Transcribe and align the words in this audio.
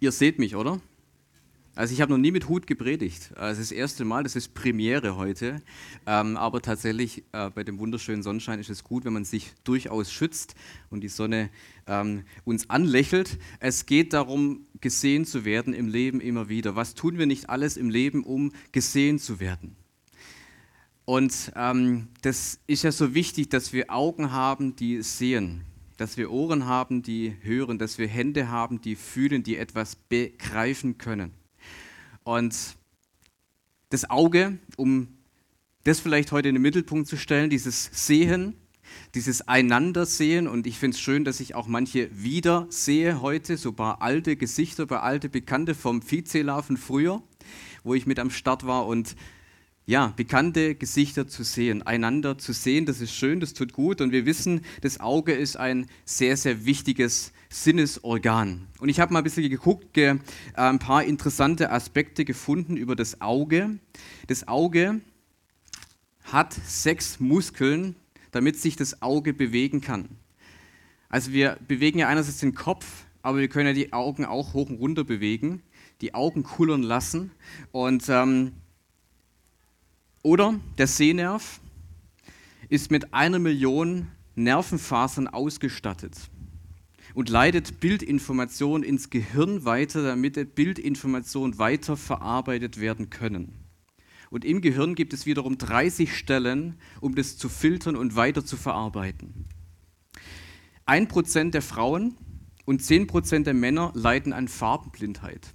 Ihr 0.00 0.12
seht 0.12 0.38
mich, 0.38 0.54
oder? 0.54 0.80
Also 1.74 1.94
ich 1.94 2.00
habe 2.00 2.10
noch 2.10 2.18
nie 2.18 2.32
mit 2.32 2.48
Hut 2.48 2.66
gepredigt. 2.66 3.30
Also 3.36 3.60
das 3.60 3.70
erste 3.70 4.04
Mal, 4.04 4.24
das 4.24 4.34
ist 4.34 4.54
Premiere 4.54 5.16
heute. 5.16 5.62
Ähm, 6.06 6.36
aber 6.36 6.60
tatsächlich 6.60 7.22
äh, 7.32 7.50
bei 7.50 7.62
dem 7.62 7.78
wunderschönen 7.78 8.22
Sonnenschein 8.22 8.58
ist 8.58 8.68
es 8.68 8.82
gut, 8.82 9.04
wenn 9.04 9.12
man 9.12 9.24
sich 9.24 9.52
durchaus 9.62 10.10
schützt 10.12 10.56
und 10.90 11.02
die 11.02 11.08
Sonne 11.08 11.50
ähm, 11.86 12.24
uns 12.44 12.68
anlächelt. 12.68 13.38
Es 13.60 13.86
geht 13.86 14.12
darum, 14.12 14.66
gesehen 14.80 15.24
zu 15.24 15.44
werden 15.44 15.72
im 15.72 15.86
Leben 15.86 16.20
immer 16.20 16.48
wieder. 16.48 16.74
Was 16.74 16.94
tun 16.94 17.16
wir 17.16 17.26
nicht 17.26 17.48
alles 17.48 17.76
im 17.76 17.90
Leben, 17.90 18.24
um 18.24 18.52
gesehen 18.72 19.20
zu 19.20 19.38
werden? 19.38 19.76
Und 21.04 21.52
ähm, 21.54 22.08
das 22.22 22.58
ist 22.66 22.82
ja 22.82 22.92
so 22.92 23.14
wichtig, 23.14 23.50
dass 23.50 23.72
wir 23.72 23.90
Augen 23.90 24.32
haben, 24.32 24.74
die 24.74 25.02
sehen 25.02 25.64
dass 25.98 26.16
wir 26.16 26.30
Ohren 26.30 26.64
haben, 26.64 27.02
die 27.02 27.36
hören, 27.42 27.78
dass 27.78 27.98
wir 27.98 28.06
Hände 28.06 28.48
haben, 28.48 28.80
die 28.80 28.94
fühlen, 28.94 29.42
die 29.42 29.56
etwas 29.56 29.96
begreifen 29.96 30.96
können. 30.96 31.32
Und 32.22 32.56
das 33.90 34.08
Auge, 34.08 34.58
um 34.76 35.08
das 35.84 36.00
vielleicht 36.00 36.30
heute 36.30 36.48
in 36.48 36.54
den 36.54 36.62
Mittelpunkt 36.62 37.08
zu 37.08 37.16
stellen, 37.16 37.50
dieses 37.50 37.90
Sehen, 37.92 38.54
dieses 39.14 39.48
Einandersehen. 39.48 40.46
Und 40.46 40.68
ich 40.68 40.78
finde 40.78 40.94
es 40.94 41.00
schön, 41.00 41.24
dass 41.24 41.40
ich 41.40 41.56
auch 41.56 41.66
manche 41.66 42.10
wieder 42.12 42.66
sehe 42.70 43.20
heute, 43.20 43.56
so 43.56 43.70
ein 43.70 43.76
paar 43.76 44.00
alte 44.00 44.36
Gesichter, 44.36 44.84
ein 44.84 44.88
paar 44.88 45.02
alte 45.02 45.28
Bekannte 45.28 45.74
vom 45.74 46.00
Viehzähler 46.00 46.62
von 46.62 46.76
früher, 46.76 47.22
wo 47.82 47.94
ich 47.94 48.06
mit 48.06 48.20
am 48.20 48.30
Start 48.30 48.66
war. 48.66 48.86
Und 48.86 49.16
ja, 49.88 50.12
bekannte 50.14 50.74
Gesichter 50.74 51.26
zu 51.26 51.42
sehen, 51.42 51.80
einander 51.80 52.36
zu 52.36 52.52
sehen, 52.52 52.84
das 52.84 53.00
ist 53.00 53.14
schön, 53.14 53.40
das 53.40 53.54
tut 53.54 53.72
gut 53.72 54.02
und 54.02 54.12
wir 54.12 54.26
wissen, 54.26 54.60
das 54.82 55.00
Auge 55.00 55.32
ist 55.32 55.56
ein 55.56 55.86
sehr, 56.04 56.36
sehr 56.36 56.66
wichtiges 56.66 57.32
Sinnesorgan. 57.48 58.68
Und 58.80 58.90
ich 58.90 59.00
habe 59.00 59.14
mal 59.14 59.20
ein 59.20 59.24
bisschen 59.24 59.48
geguckt, 59.48 59.94
ge, 59.94 60.08
äh, 60.08 60.16
ein 60.54 60.78
paar 60.78 61.04
interessante 61.04 61.72
Aspekte 61.72 62.26
gefunden 62.26 62.76
über 62.76 62.96
das 62.96 63.22
Auge. 63.22 63.78
Das 64.26 64.46
Auge 64.46 65.00
hat 66.24 66.52
sechs 66.52 67.18
Muskeln, 67.18 67.96
damit 68.30 68.60
sich 68.60 68.76
das 68.76 69.00
Auge 69.00 69.32
bewegen 69.32 69.80
kann. 69.80 70.18
Also 71.08 71.32
wir 71.32 71.56
bewegen 71.66 71.98
ja 71.98 72.08
einerseits 72.08 72.40
den 72.40 72.54
Kopf, 72.54 73.06
aber 73.22 73.38
wir 73.38 73.48
können 73.48 73.68
ja 73.68 73.72
die 73.72 73.94
Augen 73.94 74.26
auch 74.26 74.52
hoch 74.52 74.68
und 74.68 74.76
runter 74.76 75.04
bewegen, 75.04 75.62
die 76.02 76.12
Augen 76.12 76.42
kullern 76.42 76.82
lassen 76.82 77.30
und 77.72 78.06
ähm, 78.10 78.52
oder 80.22 80.58
der 80.76 80.86
Sehnerv 80.86 81.60
ist 82.68 82.90
mit 82.90 83.14
einer 83.14 83.38
Million 83.38 84.08
Nervenfasern 84.34 85.28
ausgestattet 85.28 86.30
und 87.14 87.28
leitet 87.28 87.80
Bildinformationen 87.80 88.82
ins 88.82 89.10
Gehirn 89.10 89.64
weiter, 89.64 90.02
damit 90.02 90.54
Bildinformationen 90.54 91.58
weiter 91.58 91.96
verarbeitet 91.96 92.80
werden 92.80 93.10
können. 93.10 93.54
Und 94.30 94.44
im 94.44 94.60
Gehirn 94.60 94.94
gibt 94.94 95.12
es 95.14 95.26
wiederum 95.26 95.56
30 95.56 96.14
Stellen, 96.14 96.78
um 97.00 97.14
das 97.14 97.38
zu 97.38 97.48
filtern 97.48 97.96
und 97.96 98.14
weiter 98.14 98.44
zu 98.44 98.56
verarbeiten. 98.56 99.46
Ein 100.84 101.08
Prozent 101.08 101.54
der 101.54 101.62
Frauen 101.62 102.16
und 102.66 102.82
10% 102.82 103.44
der 103.44 103.54
Männer 103.54 103.92
leiden 103.94 104.32
an 104.32 104.48
Farbenblindheit, 104.48 105.54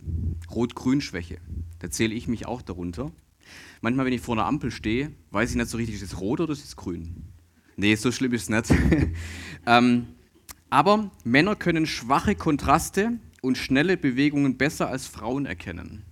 Rot-Grün-Schwäche. 0.50 1.40
Da 1.80 1.92
zähle 1.92 2.16
ich 2.16 2.28
mich 2.28 2.48
auch 2.48 2.62
darunter. 2.62 3.12
Manchmal, 3.84 4.06
wenn 4.06 4.14
ich 4.14 4.22
vor 4.22 4.36
einer 4.36 4.46
Ampel 4.46 4.72
stehe, 4.72 5.12
weiß 5.32 5.50
ich 5.50 5.58
nicht 5.58 5.68
so 5.68 5.76
richtig, 5.76 5.96
ist 5.96 6.04
es 6.04 6.22
rot 6.22 6.40
oder 6.40 6.54
ist 6.54 6.64
es 6.64 6.78
grün? 6.78 7.26
Nee, 7.76 7.96
so 7.96 8.14
schlimm 8.14 8.32
ist 8.32 8.44
es 8.44 8.50
nicht. 8.50 8.80
ähm, 9.66 10.08
aber 10.70 11.12
Männer 11.26 11.58
können 11.58 11.86
schwache 11.86 12.34
Kontraste 12.34 13.20
und 13.42 13.58
schnelle 13.58 13.98
Bewegungen 13.98 14.58
besser 14.58 14.88
als 14.88 15.06
Frauen 15.06 15.46
erkennen. 15.46 16.06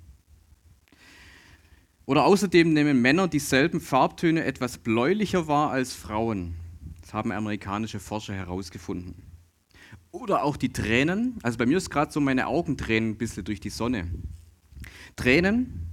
Oder 2.06 2.26
außerdem 2.26 2.74
nehmen 2.74 3.02
Männer 3.02 3.30
dieselben 3.30 3.80
Farbtöne 3.80 4.44
etwas 4.44 4.78
bläulicher 4.78 5.48
wahr 5.48 5.72
als 5.72 5.94
Frauen. 5.94 6.56
Das 7.00 7.14
haben 7.14 7.32
amerikanische 7.32 8.02
Forscher 8.02 8.34
herausgefunden. 8.34 9.16
Oder 10.12 10.44
auch 10.44 10.58
die 10.58 10.74
Tränen. 10.74 11.40
Also 11.42 11.58
bei 11.58 11.66
mir 11.66 11.78
ist 11.78 11.90
gerade 11.90 12.12
so 12.12 12.20
meine 12.20 12.48
Augen 12.48 12.76
tränen 12.76 13.12
ein 13.12 13.18
bisschen 13.18 13.46
durch 13.46 13.62
die 13.62 13.70
Sonne. 13.70 14.10
Tränen 15.16 15.91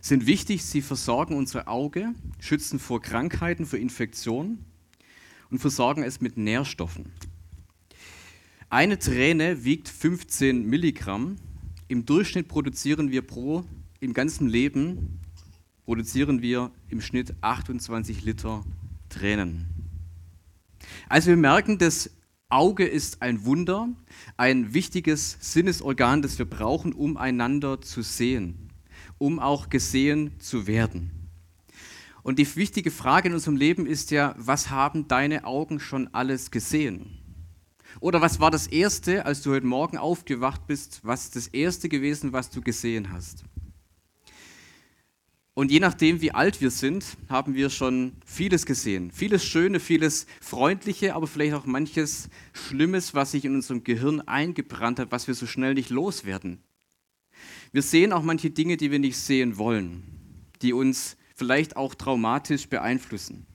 sind 0.00 0.26
wichtig. 0.26 0.64
Sie 0.64 0.82
versorgen 0.82 1.36
unser 1.36 1.68
Auge, 1.68 2.14
schützen 2.40 2.78
vor 2.78 3.00
Krankheiten, 3.00 3.66
vor 3.66 3.78
Infektionen 3.78 4.64
und 5.50 5.58
versorgen 5.58 6.02
es 6.02 6.20
mit 6.20 6.36
Nährstoffen. 6.36 7.12
Eine 8.70 8.98
Träne 8.98 9.64
wiegt 9.64 9.88
15 9.88 10.66
Milligramm. 10.66 11.36
Im 11.88 12.04
Durchschnitt 12.04 12.48
produzieren 12.48 13.10
wir 13.10 13.22
pro, 13.22 13.64
im 14.00 14.12
ganzen 14.12 14.48
Leben, 14.48 15.20
produzieren 15.84 16.42
wir 16.42 16.70
im 16.90 17.00
Schnitt 17.00 17.34
28 17.40 18.24
Liter 18.24 18.64
Tränen. 19.08 19.66
Also 21.08 21.28
wir 21.28 21.36
merken, 21.36 21.78
das 21.78 22.10
Auge 22.50 22.86
ist 22.86 23.22
ein 23.22 23.46
Wunder, 23.46 23.88
ein 24.36 24.74
wichtiges 24.74 25.38
Sinnesorgan, 25.40 26.20
das 26.20 26.38
wir 26.38 26.46
brauchen, 26.46 26.92
um 26.92 27.16
einander 27.16 27.80
zu 27.80 28.02
sehen 28.02 28.67
um 29.18 29.38
auch 29.38 29.68
gesehen 29.68 30.38
zu 30.40 30.66
werden. 30.66 31.10
Und 32.22 32.38
die 32.38 32.56
wichtige 32.56 32.90
Frage 32.90 33.28
in 33.28 33.34
unserem 33.34 33.56
Leben 33.56 33.86
ist 33.86 34.10
ja, 34.10 34.34
was 34.36 34.70
haben 34.70 35.08
deine 35.08 35.44
Augen 35.44 35.80
schon 35.80 36.12
alles 36.14 36.50
gesehen? 36.50 37.18
Oder 38.00 38.20
was 38.20 38.38
war 38.38 38.50
das 38.50 38.66
Erste, 38.66 39.24
als 39.26 39.42
du 39.42 39.52
heute 39.52 39.66
Morgen 39.66 39.96
aufgewacht 39.96 40.66
bist, 40.66 41.00
was 41.02 41.24
ist 41.24 41.36
das 41.36 41.46
Erste 41.48 41.88
gewesen, 41.88 42.32
was 42.32 42.50
du 42.50 42.60
gesehen 42.60 43.12
hast? 43.12 43.44
Und 45.54 45.72
je 45.72 45.80
nachdem, 45.80 46.20
wie 46.20 46.30
alt 46.30 46.60
wir 46.60 46.70
sind, 46.70 47.04
haben 47.28 47.56
wir 47.56 47.68
schon 47.68 48.12
vieles 48.24 48.64
gesehen. 48.64 49.10
Vieles 49.10 49.44
Schöne, 49.44 49.80
vieles 49.80 50.26
Freundliche, 50.40 51.16
aber 51.16 51.26
vielleicht 51.26 51.54
auch 51.54 51.66
manches 51.66 52.28
Schlimmes, 52.52 53.12
was 53.12 53.32
sich 53.32 53.44
in 53.44 53.56
unserem 53.56 53.82
Gehirn 53.82 54.20
eingebrannt 54.20 55.00
hat, 55.00 55.10
was 55.10 55.26
wir 55.26 55.34
so 55.34 55.46
schnell 55.46 55.74
nicht 55.74 55.90
loswerden. 55.90 56.62
Wir 57.72 57.82
sehen 57.82 58.12
auch 58.12 58.22
manche 58.22 58.50
Dinge, 58.50 58.76
die 58.76 58.90
wir 58.90 58.98
nicht 58.98 59.18
sehen 59.18 59.58
wollen, 59.58 60.02
die 60.62 60.72
uns 60.72 61.16
vielleicht 61.34 61.76
auch 61.76 61.94
traumatisch 61.94 62.68
beeinflussen. 62.68 63.46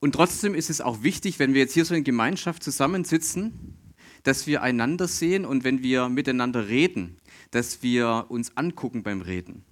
Und 0.00 0.12
trotzdem 0.12 0.54
ist 0.54 0.70
es 0.70 0.80
auch 0.80 1.02
wichtig, 1.02 1.38
wenn 1.38 1.54
wir 1.54 1.60
jetzt 1.60 1.74
hier 1.74 1.84
so 1.84 1.94
in 1.94 2.04
Gemeinschaft 2.04 2.62
zusammensitzen, 2.62 3.76
dass 4.22 4.46
wir 4.46 4.62
einander 4.62 5.08
sehen 5.08 5.44
und 5.44 5.64
wenn 5.64 5.82
wir 5.82 6.08
miteinander 6.08 6.68
reden, 6.68 7.16
dass 7.50 7.82
wir 7.82 8.26
uns 8.28 8.56
angucken 8.56 9.02
beim 9.02 9.20
Reden. 9.20 9.64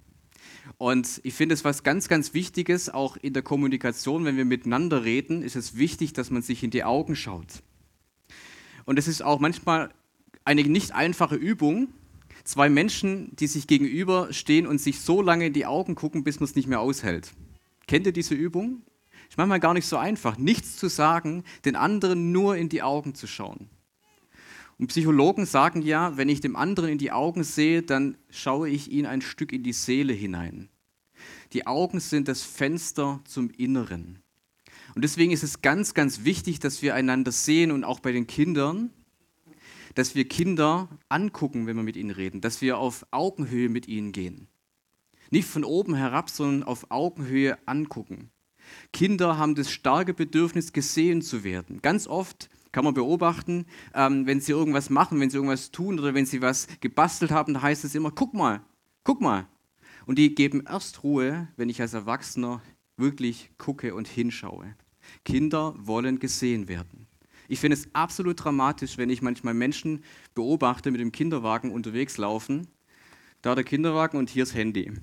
Und 0.77 1.19
ich 1.23 1.33
finde 1.33 1.53
es 1.53 1.63
was 1.63 1.83
ganz, 1.83 2.07
ganz 2.07 2.33
Wichtiges, 2.33 2.89
auch 2.89 3.17
in 3.17 3.33
der 3.33 3.43
Kommunikation, 3.43 4.25
wenn 4.25 4.37
wir 4.37 4.45
miteinander 4.45 5.03
reden, 5.03 5.41
ist 5.41 5.55
es 5.55 5.77
wichtig, 5.77 6.13
dass 6.13 6.31
man 6.31 6.41
sich 6.41 6.63
in 6.63 6.71
die 6.71 6.83
Augen 6.83 7.15
schaut. 7.15 7.63
Und 8.85 8.97
es 8.97 9.07
ist 9.07 9.21
auch 9.21 9.39
manchmal 9.39 9.89
eine 10.45 10.63
nicht 10.63 10.93
einfache 10.93 11.35
Übung, 11.35 11.89
Zwei 12.43 12.69
Menschen, 12.69 13.35
die 13.35 13.47
sich 13.47 13.67
gegenüberstehen 13.67 14.67
und 14.67 14.79
sich 14.79 15.01
so 15.01 15.21
lange 15.21 15.47
in 15.47 15.53
die 15.53 15.65
Augen 15.65 15.95
gucken, 15.95 16.23
bis 16.23 16.39
man 16.39 16.45
es 16.45 16.55
nicht 16.55 16.67
mehr 16.67 16.79
aushält. 16.79 17.33
Kennt 17.87 18.05
ihr 18.05 18.13
diese 18.13 18.35
Übung? 18.35 18.83
Ist 19.29 19.37
manchmal 19.37 19.59
gar 19.59 19.73
nicht 19.73 19.85
so 19.85 19.97
einfach, 19.97 20.37
nichts 20.37 20.77
zu 20.77 20.87
sagen, 20.87 21.43
den 21.65 21.75
anderen 21.75 22.31
nur 22.31 22.55
in 22.55 22.69
die 22.69 22.81
Augen 22.81 23.13
zu 23.13 23.27
schauen. 23.27 23.69
Und 24.79 24.87
Psychologen 24.87 25.45
sagen 25.45 25.81
ja, 25.81 26.15
wenn 26.17 26.29
ich 26.29 26.39
dem 26.39 26.55
anderen 26.55 26.89
in 26.89 26.97
die 26.97 27.11
Augen 27.11 27.43
sehe, 27.43 27.83
dann 27.83 28.17
schaue 28.29 28.69
ich 28.69 28.89
ihn 28.89 29.05
ein 29.05 29.21
Stück 29.21 29.51
in 29.51 29.61
die 29.61 29.73
Seele 29.73 30.13
hinein. 30.13 30.69
Die 31.51 31.67
Augen 31.67 31.99
sind 31.99 32.27
das 32.27 32.43
Fenster 32.43 33.19
zum 33.25 33.49
Inneren. 33.49 34.19
Und 34.95 35.03
deswegen 35.03 35.31
ist 35.31 35.43
es 35.43 35.61
ganz, 35.61 35.93
ganz 35.93 36.23
wichtig, 36.23 36.59
dass 36.59 36.81
wir 36.81 36.95
einander 36.95 37.31
sehen 37.31 37.71
und 37.71 37.83
auch 37.83 37.99
bei 37.99 38.11
den 38.11 38.25
Kindern, 38.25 38.91
dass 39.95 40.15
wir 40.15 40.27
Kinder 40.27 40.89
angucken, 41.09 41.67
wenn 41.67 41.75
wir 41.75 41.83
mit 41.83 41.97
ihnen 41.97 42.11
reden, 42.11 42.41
dass 42.41 42.61
wir 42.61 42.77
auf 42.77 43.05
Augenhöhe 43.11 43.69
mit 43.69 43.87
ihnen 43.87 44.11
gehen. 44.11 44.47
Nicht 45.31 45.47
von 45.47 45.63
oben 45.63 45.95
herab, 45.95 46.29
sondern 46.29 46.63
auf 46.63 46.89
Augenhöhe 46.89 47.57
angucken. 47.67 48.31
Kinder 48.93 49.37
haben 49.37 49.55
das 49.55 49.71
starke 49.71 50.13
Bedürfnis, 50.13 50.73
gesehen 50.73 51.21
zu 51.21 51.43
werden. 51.43 51.81
Ganz 51.81 52.07
oft 52.07 52.49
kann 52.71 52.83
man 52.83 52.93
beobachten, 52.93 53.65
ähm, 53.93 54.27
wenn 54.27 54.41
sie 54.41 54.51
irgendwas 54.51 54.89
machen, 54.89 55.19
wenn 55.19 55.29
sie 55.29 55.37
irgendwas 55.37 55.71
tun 55.71 55.99
oder 55.99 56.13
wenn 56.13 56.25
sie 56.25 56.41
was 56.41 56.67
gebastelt 56.81 57.31
haben, 57.31 57.55
da 57.55 57.61
heißt 57.61 57.83
es 57.83 57.95
immer, 57.95 58.11
guck 58.11 58.33
mal, 58.33 58.61
guck 59.03 59.21
mal. 59.21 59.47
Und 60.05 60.17
die 60.17 60.33
geben 60.35 60.63
erst 60.67 61.03
Ruhe, 61.03 61.47
wenn 61.55 61.69
ich 61.69 61.81
als 61.81 61.93
Erwachsener 61.93 62.61
wirklich 62.97 63.51
gucke 63.57 63.95
und 63.95 64.07
hinschaue. 64.07 64.75
Kinder 65.25 65.73
wollen 65.77 66.19
gesehen 66.19 66.67
werden. 66.67 67.08
Ich 67.49 67.59
finde 67.59 67.75
es 67.75 67.89
absolut 67.93 68.43
dramatisch, 68.43 68.99
wenn 68.99 69.09
ich 69.09 69.23
manchmal 69.23 69.55
Menschen 69.55 70.03
beobachte, 70.35 70.91
mit 70.91 71.01
dem 71.01 71.11
Kinderwagen 71.11 71.71
unterwegs 71.71 72.17
laufen. 72.17 72.67
Da 73.41 73.55
der 73.55 73.63
Kinderwagen 73.63 74.19
und 74.19 74.29
hier 74.29 74.43
das 74.43 74.53
Handy. 74.53 74.93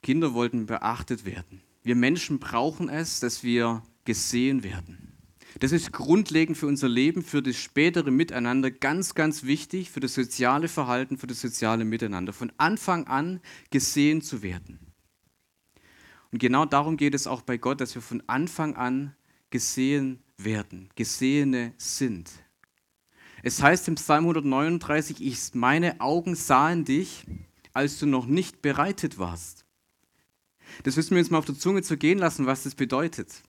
Kinder 0.00 0.32
wollten 0.32 0.66
beachtet 0.66 1.24
werden. 1.24 1.60
Wir 1.82 1.96
Menschen 1.96 2.38
brauchen 2.38 2.88
es, 2.88 3.18
dass 3.18 3.42
wir 3.42 3.82
gesehen 4.04 4.62
werden. 4.62 5.18
Das 5.58 5.72
ist 5.72 5.92
grundlegend 5.92 6.56
für 6.56 6.68
unser 6.68 6.88
Leben, 6.88 7.24
für 7.24 7.42
das 7.42 7.56
spätere 7.56 8.12
Miteinander, 8.12 8.70
ganz, 8.70 9.16
ganz 9.16 9.42
wichtig, 9.42 9.90
für 9.90 9.98
das 9.98 10.14
soziale 10.14 10.68
Verhalten, 10.68 11.18
für 11.18 11.26
das 11.26 11.40
soziale 11.40 11.84
Miteinander. 11.84 12.32
Von 12.32 12.52
Anfang 12.58 13.08
an 13.08 13.40
gesehen 13.70 14.22
zu 14.22 14.42
werden. 14.42 14.78
Und 16.30 16.38
genau 16.38 16.64
darum 16.64 16.96
geht 16.96 17.14
es 17.14 17.26
auch 17.26 17.42
bei 17.42 17.56
Gott, 17.56 17.80
dass 17.80 17.96
wir 17.96 18.02
von 18.02 18.22
Anfang 18.28 18.76
an 18.76 19.16
gesehen 19.50 20.22
werden, 20.36 20.88
Gesehene 20.94 21.74
sind. 21.76 22.30
Es 23.42 23.62
heißt 23.62 23.88
im 23.88 23.94
Psalm 23.94 24.24
139, 24.24 25.20
ich, 25.20 25.54
meine 25.54 26.00
Augen 26.00 26.34
sahen 26.34 26.84
dich, 26.84 27.26
als 27.72 27.98
du 27.98 28.06
noch 28.06 28.26
nicht 28.26 28.62
bereitet 28.62 29.18
warst. 29.18 29.64
Das 30.82 30.96
müssen 30.96 31.12
wir 31.12 31.18
uns 31.18 31.30
mal 31.30 31.38
auf 31.38 31.46
der 31.46 31.58
Zunge 31.58 31.82
zu 31.82 31.96
gehen 31.96 32.18
lassen, 32.18 32.46
was 32.46 32.64
das 32.64 32.74
bedeutet. 32.74 33.42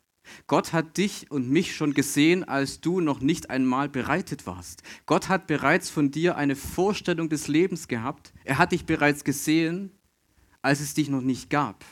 Gott 0.47 0.71
hat 0.71 0.97
dich 0.97 1.29
und 1.31 1.49
mich 1.49 1.75
schon 1.75 1.93
gesehen, 1.93 2.43
als 2.43 2.79
du 2.79 2.99
noch 2.99 3.21
nicht 3.21 3.49
einmal 3.49 3.89
bereitet 3.89 4.45
warst. 4.45 4.83
Gott 5.05 5.29
hat 5.29 5.47
bereits 5.47 5.89
von 5.89 6.11
dir 6.11 6.37
eine 6.37 6.55
Vorstellung 6.55 7.29
des 7.29 7.47
Lebens 7.47 7.87
gehabt. 7.87 8.33
Er 8.43 8.57
hat 8.57 8.71
dich 8.71 8.85
bereits 8.85 9.23
gesehen, 9.23 9.91
als 10.61 10.79
es 10.79 10.93
dich 10.93 11.09
noch 11.09 11.21
nicht 11.21 11.49
gab. 11.49 11.83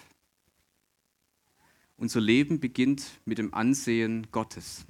Unser 2.00 2.22
Leben 2.22 2.62
beginnt 2.62 3.20
mit 3.26 3.40
dem 3.40 3.54
Ansehen 3.54 4.28
Gottes. 4.32 4.86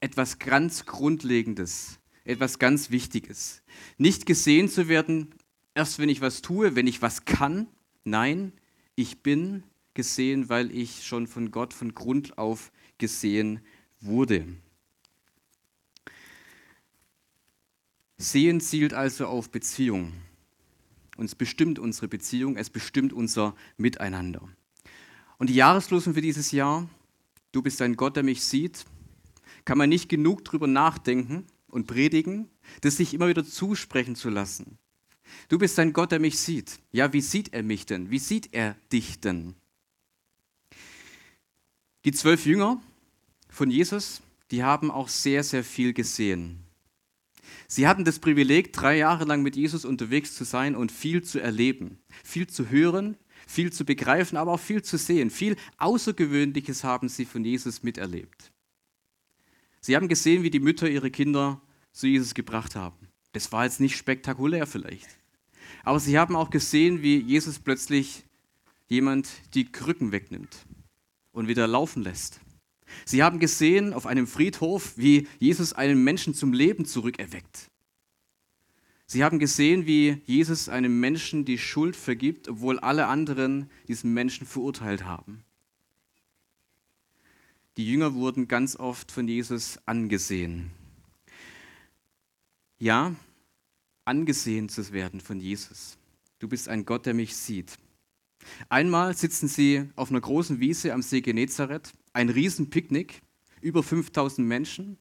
Etwas 0.00 0.40
ganz 0.40 0.84
Grundlegendes, 0.84 2.00
etwas 2.24 2.58
ganz 2.58 2.90
Wichtiges. 2.90 3.62
Nicht 3.98 4.26
gesehen 4.26 4.68
zu 4.68 4.88
werden, 4.88 5.32
erst 5.76 6.00
wenn 6.00 6.08
ich 6.08 6.20
was 6.20 6.42
tue, 6.42 6.74
wenn 6.74 6.88
ich 6.88 7.02
was 7.02 7.24
kann. 7.24 7.68
Nein, 8.02 8.52
ich 8.96 9.22
bin 9.22 9.62
gesehen, 9.94 10.48
weil 10.48 10.72
ich 10.72 11.06
schon 11.06 11.28
von 11.28 11.52
Gott 11.52 11.72
von 11.72 11.94
Grund 11.94 12.36
auf 12.36 12.72
gesehen 12.98 13.60
wurde. 14.00 14.44
Sehen 18.18 18.60
zielt 18.60 18.92
also 18.92 19.28
auf 19.28 19.50
Beziehung. 19.50 20.14
Uns 21.16 21.36
bestimmt 21.36 21.78
unsere 21.78 22.08
Beziehung, 22.08 22.56
es 22.56 22.70
bestimmt 22.70 23.12
unser 23.12 23.54
Miteinander. 23.76 24.48
Und 25.40 25.48
die 25.48 25.54
Jahreslosung 25.54 26.12
für 26.12 26.20
dieses 26.20 26.50
Jahr, 26.50 26.86
du 27.52 27.62
bist 27.62 27.80
ein 27.80 27.96
Gott, 27.96 28.14
der 28.14 28.22
mich 28.22 28.44
sieht, 28.44 28.84
kann 29.64 29.78
man 29.78 29.88
nicht 29.88 30.10
genug 30.10 30.44
drüber 30.44 30.66
nachdenken 30.66 31.46
und 31.68 31.86
predigen, 31.86 32.50
das 32.82 32.98
sich 32.98 33.14
immer 33.14 33.26
wieder 33.26 33.42
zusprechen 33.42 34.16
zu 34.16 34.28
lassen. 34.28 34.76
Du 35.48 35.56
bist 35.56 35.78
ein 35.78 35.94
Gott, 35.94 36.12
der 36.12 36.20
mich 36.20 36.38
sieht. 36.38 36.78
Ja, 36.92 37.14
wie 37.14 37.22
sieht 37.22 37.54
er 37.54 37.62
mich 37.62 37.86
denn? 37.86 38.10
Wie 38.10 38.18
sieht 38.18 38.50
er 38.52 38.76
dich 38.92 39.18
denn? 39.20 39.54
Die 42.04 42.12
zwölf 42.12 42.44
Jünger 42.44 42.82
von 43.48 43.70
Jesus, 43.70 44.20
die 44.50 44.62
haben 44.62 44.90
auch 44.90 45.08
sehr, 45.08 45.42
sehr 45.42 45.64
viel 45.64 45.94
gesehen. 45.94 46.66
Sie 47.66 47.88
hatten 47.88 48.04
das 48.04 48.18
Privileg, 48.18 48.74
drei 48.74 48.98
Jahre 48.98 49.24
lang 49.24 49.40
mit 49.40 49.56
Jesus 49.56 49.86
unterwegs 49.86 50.34
zu 50.34 50.44
sein 50.44 50.76
und 50.76 50.92
viel 50.92 51.22
zu 51.22 51.40
erleben, 51.40 51.98
viel 52.24 52.46
zu 52.46 52.68
hören, 52.68 53.16
viel 53.50 53.72
zu 53.72 53.84
begreifen, 53.84 54.36
aber 54.36 54.52
auch 54.52 54.60
viel 54.60 54.82
zu 54.82 54.96
sehen. 54.96 55.28
Viel 55.28 55.56
Außergewöhnliches 55.78 56.84
haben 56.84 57.08
sie 57.08 57.24
von 57.24 57.44
Jesus 57.44 57.82
miterlebt. 57.82 58.52
Sie 59.80 59.96
haben 59.96 60.08
gesehen, 60.08 60.42
wie 60.42 60.50
die 60.50 60.60
Mütter 60.60 60.88
ihre 60.88 61.10
Kinder 61.10 61.60
zu 61.92 62.06
Jesus 62.06 62.34
gebracht 62.34 62.76
haben. 62.76 63.08
Das 63.32 63.50
war 63.50 63.64
jetzt 63.64 63.80
nicht 63.80 63.96
spektakulär 63.96 64.66
vielleicht. 64.66 65.08
Aber 65.82 65.98
sie 65.98 66.18
haben 66.18 66.36
auch 66.36 66.50
gesehen, 66.50 67.02
wie 67.02 67.18
Jesus 67.18 67.58
plötzlich 67.58 68.24
jemand 68.88 69.28
die 69.54 69.70
Krücken 69.70 70.12
wegnimmt 70.12 70.64
und 71.32 71.48
wieder 71.48 71.66
laufen 71.66 72.02
lässt. 72.02 72.40
Sie 73.04 73.22
haben 73.22 73.38
gesehen 73.38 73.92
auf 73.92 74.06
einem 74.06 74.26
Friedhof, 74.26 74.96
wie 74.96 75.26
Jesus 75.38 75.72
einen 75.72 76.02
Menschen 76.02 76.34
zum 76.34 76.52
Leben 76.52 76.84
zurückerweckt. 76.84 77.69
Sie 79.12 79.24
haben 79.24 79.40
gesehen, 79.40 79.86
wie 79.86 80.22
Jesus 80.24 80.68
einem 80.68 81.00
Menschen 81.00 81.44
die 81.44 81.58
Schuld 81.58 81.96
vergibt, 81.96 82.46
obwohl 82.46 82.78
alle 82.78 83.08
anderen 83.08 83.68
diesen 83.88 84.14
Menschen 84.14 84.46
verurteilt 84.46 85.02
haben. 85.04 85.42
Die 87.76 87.90
Jünger 87.90 88.14
wurden 88.14 88.46
ganz 88.46 88.76
oft 88.76 89.10
von 89.10 89.26
Jesus 89.26 89.80
angesehen. 89.84 90.70
Ja, 92.78 93.16
angesehen 94.04 94.68
zu 94.68 94.92
werden 94.92 95.20
von 95.20 95.40
Jesus. 95.40 95.98
Du 96.38 96.46
bist 96.46 96.68
ein 96.68 96.84
Gott, 96.84 97.04
der 97.04 97.14
mich 97.14 97.34
sieht. 97.34 97.78
Einmal 98.68 99.16
sitzen 99.16 99.48
sie 99.48 99.88
auf 99.96 100.10
einer 100.10 100.20
großen 100.20 100.60
Wiese 100.60 100.94
am 100.94 101.02
See 101.02 101.20
Genezareth, 101.20 101.92
ein 102.12 102.28
Riesenpicknick, 102.28 103.22
über 103.60 103.82
5000 103.82 104.46
Menschen, 104.46 104.98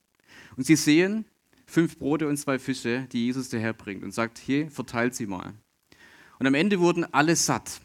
und 0.58 0.66
sie 0.66 0.78
sehen 0.78 1.26
fünf 1.70 1.98
Brote 2.00 2.28
und 2.28 2.38
zwei 2.38 2.58
Fische, 2.60 3.08
die 3.12 3.26
Jesus 3.26 3.50
daherbringt 3.50 4.04
und 4.04 4.14
sagt, 4.14 4.40
hier, 4.40 4.72
verteilt 4.72 5.16
sie 5.16 5.28
mal. 5.28 5.54
Und 6.40 6.48
am 6.48 6.56
Ende 6.56 6.80
wurden 6.80 7.06
alle 7.14 7.36
satt. 7.36 7.82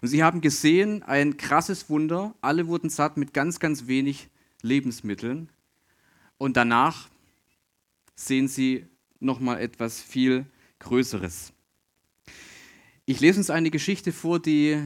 Und 0.00 0.08
sie 0.08 0.22
haben 0.22 0.40
gesehen, 0.40 1.02
ein 1.02 1.36
krasses 1.36 1.88
Wunder, 1.90 2.34
alle 2.40 2.68
wurden 2.68 2.90
satt 2.90 3.16
mit 3.16 3.34
ganz, 3.34 3.58
ganz 3.58 3.86
wenig 3.86 4.28
Lebensmitteln. 4.62 5.48
Und 6.38 6.56
danach 6.56 7.08
sehen 8.14 8.48
sie 8.48 8.86
nochmal 9.18 9.60
etwas 9.60 10.00
viel 10.00 10.46
Größeres. 10.78 11.52
Ich 13.06 13.20
lese 13.20 13.38
uns 13.38 13.50
eine 13.50 13.70
Geschichte 13.70 14.12
vor, 14.12 14.40
die 14.40 14.80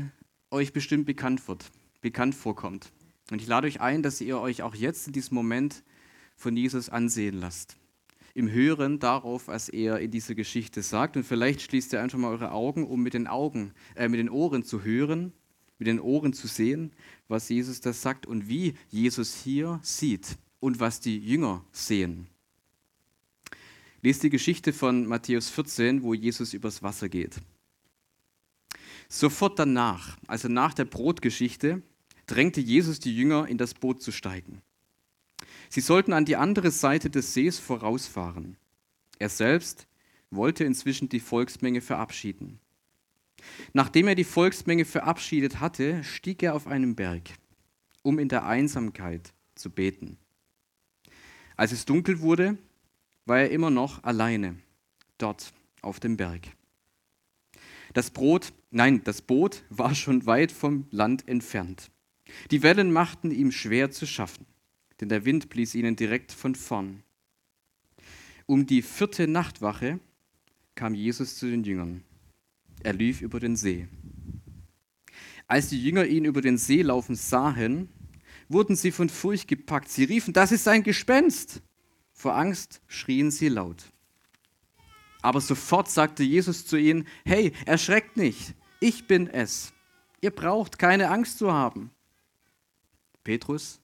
euch 0.50 0.72
bestimmt 0.72 1.06
bekannt 1.06 1.46
wird, 1.46 1.70
bekannt 2.00 2.34
vorkommt. 2.34 2.90
Und 3.30 3.42
ich 3.42 3.48
lade 3.48 3.66
euch 3.66 3.80
ein, 3.80 4.02
dass 4.02 4.20
ihr 4.20 4.40
euch 4.40 4.62
auch 4.62 4.74
jetzt 4.74 5.08
in 5.08 5.12
diesem 5.12 5.34
Moment 5.34 5.82
von 6.36 6.56
Jesus 6.56 6.88
ansehen 6.88 7.38
lasst. 7.38 7.76
Im 8.38 8.48
Hören 8.48 9.00
darauf, 9.00 9.48
was 9.48 9.68
er 9.68 9.98
in 9.98 10.12
dieser 10.12 10.36
Geschichte 10.36 10.80
sagt. 10.82 11.16
Und 11.16 11.24
vielleicht 11.24 11.60
schließt 11.60 11.92
ihr 11.92 12.00
einfach 12.00 12.20
mal 12.20 12.30
eure 12.30 12.52
Augen, 12.52 12.86
um 12.86 13.02
mit 13.02 13.14
den 13.14 13.26
Augen, 13.26 13.72
äh, 13.96 14.08
mit 14.08 14.20
den 14.20 14.30
Ohren 14.30 14.62
zu 14.62 14.84
hören, 14.84 15.32
mit 15.78 15.88
den 15.88 15.98
Ohren 15.98 16.32
zu 16.32 16.46
sehen, 16.46 16.92
was 17.26 17.48
Jesus 17.48 17.80
da 17.80 17.92
sagt 17.92 18.26
und 18.26 18.48
wie 18.48 18.74
Jesus 18.90 19.34
hier 19.42 19.80
sieht 19.82 20.38
und 20.60 20.78
was 20.78 21.00
die 21.00 21.18
Jünger 21.18 21.64
sehen. 21.72 22.28
Lest 24.02 24.22
die 24.22 24.30
Geschichte 24.30 24.72
von 24.72 25.04
Matthäus 25.06 25.50
14, 25.50 26.04
wo 26.04 26.14
Jesus 26.14 26.54
übers 26.54 26.80
Wasser 26.80 27.08
geht. 27.08 27.40
Sofort 29.08 29.58
danach, 29.58 30.16
also 30.28 30.46
nach 30.46 30.74
der 30.74 30.84
Brotgeschichte, 30.84 31.82
drängte 32.28 32.60
Jesus 32.60 33.00
die 33.00 33.16
Jünger, 33.16 33.48
in 33.48 33.58
das 33.58 33.74
Boot 33.74 34.00
zu 34.00 34.12
steigen. 34.12 34.62
Sie 35.70 35.80
sollten 35.80 36.12
an 36.12 36.24
die 36.24 36.36
andere 36.36 36.70
Seite 36.70 37.10
des 37.10 37.34
Sees 37.34 37.58
vorausfahren. 37.58 38.56
Er 39.18 39.28
selbst 39.28 39.86
wollte 40.30 40.64
inzwischen 40.64 41.08
die 41.08 41.20
Volksmenge 41.20 41.80
verabschieden. 41.80 42.60
Nachdem 43.72 44.08
er 44.08 44.14
die 44.14 44.24
Volksmenge 44.24 44.84
verabschiedet 44.84 45.60
hatte, 45.60 46.02
stieg 46.04 46.42
er 46.42 46.54
auf 46.54 46.66
einen 46.66 46.94
Berg, 46.94 47.30
um 48.02 48.18
in 48.18 48.28
der 48.28 48.46
Einsamkeit 48.46 49.32
zu 49.54 49.70
beten. 49.70 50.18
Als 51.56 51.72
es 51.72 51.84
dunkel 51.84 52.20
wurde, 52.20 52.56
war 53.26 53.40
er 53.40 53.50
immer 53.50 53.70
noch 53.70 54.02
alleine 54.04 54.56
dort 55.18 55.52
auf 55.82 56.00
dem 56.00 56.16
Berg. 56.16 56.42
Das 57.94 58.10
Brot, 58.10 58.52
nein, 58.70 59.02
das 59.04 59.22
Boot 59.22 59.64
war 59.70 59.94
schon 59.94 60.26
weit 60.26 60.52
vom 60.52 60.86
Land 60.90 61.26
entfernt. 61.26 61.90
Die 62.50 62.62
Wellen 62.62 62.92
machten 62.92 63.30
ihm 63.30 63.50
schwer 63.50 63.90
zu 63.90 64.06
schaffen, 64.06 64.46
denn 65.00 65.08
der 65.08 65.24
Wind 65.24 65.48
blies 65.48 65.74
ihnen 65.74 65.96
direkt 65.96 66.32
von 66.32 66.54
vorn. 66.54 67.02
Um 68.46 68.66
die 68.66 68.82
vierte 68.82 69.28
Nachtwache 69.28 70.00
kam 70.74 70.94
Jesus 70.94 71.36
zu 71.36 71.50
den 71.50 71.64
Jüngern. 71.64 72.04
Er 72.82 72.92
lief 72.92 73.20
über 73.20 73.40
den 73.40 73.56
See. 73.56 73.88
Als 75.46 75.68
die 75.68 75.82
Jünger 75.82 76.06
ihn 76.06 76.24
über 76.24 76.40
den 76.40 76.58
See 76.58 76.82
laufen 76.82 77.14
sahen, 77.14 77.88
wurden 78.48 78.76
sie 78.76 78.92
von 78.92 79.08
Furcht 79.08 79.48
gepackt. 79.48 79.88
Sie 79.90 80.04
riefen, 80.04 80.32
das 80.32 80.52
ist 80.52 80.68
ein 80.68 80.82
Gespenst. 80.82 81.62
Vor 82.12 82.36
Angst 82.36 82.80
schrien 82.86 83.30
sie 83.30 83.48
laut. 83.48 83.84
Aber 85.20 85.40
sofort 85.40 85.90
sagte 85.90 86.22
Jesus 86.22 86.66
zu 86.66 86.76
ihnen, 86.76 87.06
hey, 87.24 87.52
erschreckt 87.66 88.16
nicht, 88.16 88.54
ich 88.80 89.06
bin 89.06 89.28
es. 89.28 89.72
Ihr 90.20 90.30
braucht 90.30 90.78
keine 90.78 91.10
Angst 91.10 91.38
zu 91.38 91.52
haben. 91.52 91.90
Petrus 93.24 93.80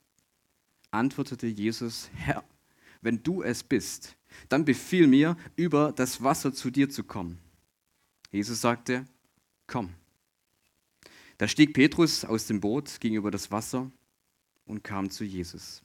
antwortete 0.94 1.46
Jesus, 1.46 2.10
Herr, 2.14 2.44
wenn 3.02 3.22
du 3.22 3.42
es 3.42 3.62
bist, 3.62 4.16
dann 4.48 4.64
befiehl 4.64 5.06
mir, 5.06 5.36
über 5.56 5.92
das 5.92 6.22
Wasser 6.22 6.52
zu 6.52 6.70
dir 6.70 6.88
zu 6.88 7.04
kommen. 7.04 7.38
Jesus 8.30 8.60
sagte, 8.60 9.04
komm. 9.66 9.90
Da 11.38 11.48
stieg 11.48 11.74
Petrus 11.74 12.24
aus 12.24 12.46
dem 12.46 12.60
Boot, 12.60 13.00
ging 13.00 13.14
über 13.14 13.30
das 13.30 13.50
Wasser 13.50 13.90
und 14.64 14.82
kam 14.82 15.10
zu 15.10 15.24
Jesus. 15.24 15.82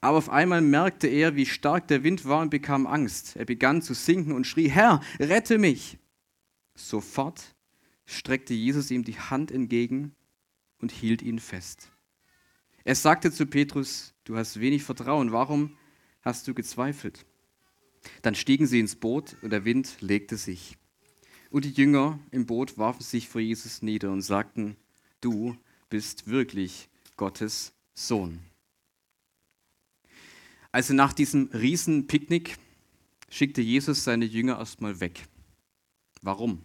Aber 0.00 0.18
auf 0.18 0.28
einmal 0.28 0.60
merkte 0.60 1.06
er, 1.06 1.36
wie 1.36 1.46
stark 1.46 1.88
der 1.88 2.02
Wind 2.02 2.24
war 2.24 2.42
und 2.42 2.50
bekam 2.50 2.86
Angst. 2.86 3.36
Er 3.36 3.44
begann 3.44 3.82
zu 3.82 3.94
sinken 3.94 4.32
und 4.32 4.46
schrie, 4.46 4.68
Herr, 4.68 5.00
rette 5.18 5.58
mich. 5.58 5.98
Sofort 6.74 7.54
streckte 8.04 8.54
Jesus 8.54 8.90
ihm 8.90 9.04
die 9.04 9.18
Hand 9.18 9.50
entgegen 9.50 10.14
und 10.78 10.92
hielt 10.92 11.22
ihn 11.22 11.38
fest. 11.38 11.90
Er 12.84 12.94
sagte 12.94 13.32
zu 13.32 13.46
Petrus, 13.46 14.14
Du 14.26 14.36
hast 14.36 14.58
wenig 14.58 14.82
Vertrauen. 14.82 15.30
Warum 15.30 15.76
hast 16.20 16.48
du 16.48 16.52
gezweifelt? 16.52 17.24
Dann 18.22 18.34
stiegen 18.34 18.66
sie 18.66 18.80
ins 18.80 18.96
Boot 18.96 19.36
und 19.40 19.50
der 19.50 19.64
Wind 19.64 19.98
legte 20.00 20.36
sich. 20.36 20.76
Und 21.48 21.64
die 21.64 21.70
Jünger 21.70 22.18
im 22.32 22.44
Boot 22.44 22.76
warfen 22.76 23.04
sich 23.04 23.28
vor 23.28 23.40
Jesus 23.40 23.82
nieder 23.82 24.10
und 24.10 24.22
sagten, 24.22 24.76
du 25.20 25.56
bist 25.90 26.26
wirklich 26.26 26.88
Gottes 27.16 27.72
Sohn. 27.94 28.40
Also 30.72 30.92
nach 30.92 31.12
diesem 31.12 31.48
Riesenpicknick 31.52 32.58
schickte 33.28 33.62
Jesus 33.62 34.02
seine 34.02 34.24
Jünger 34.24 34.58
erstmal 34.58 34.98
weg. 34.98 35.28
Warum? 36.20 36.64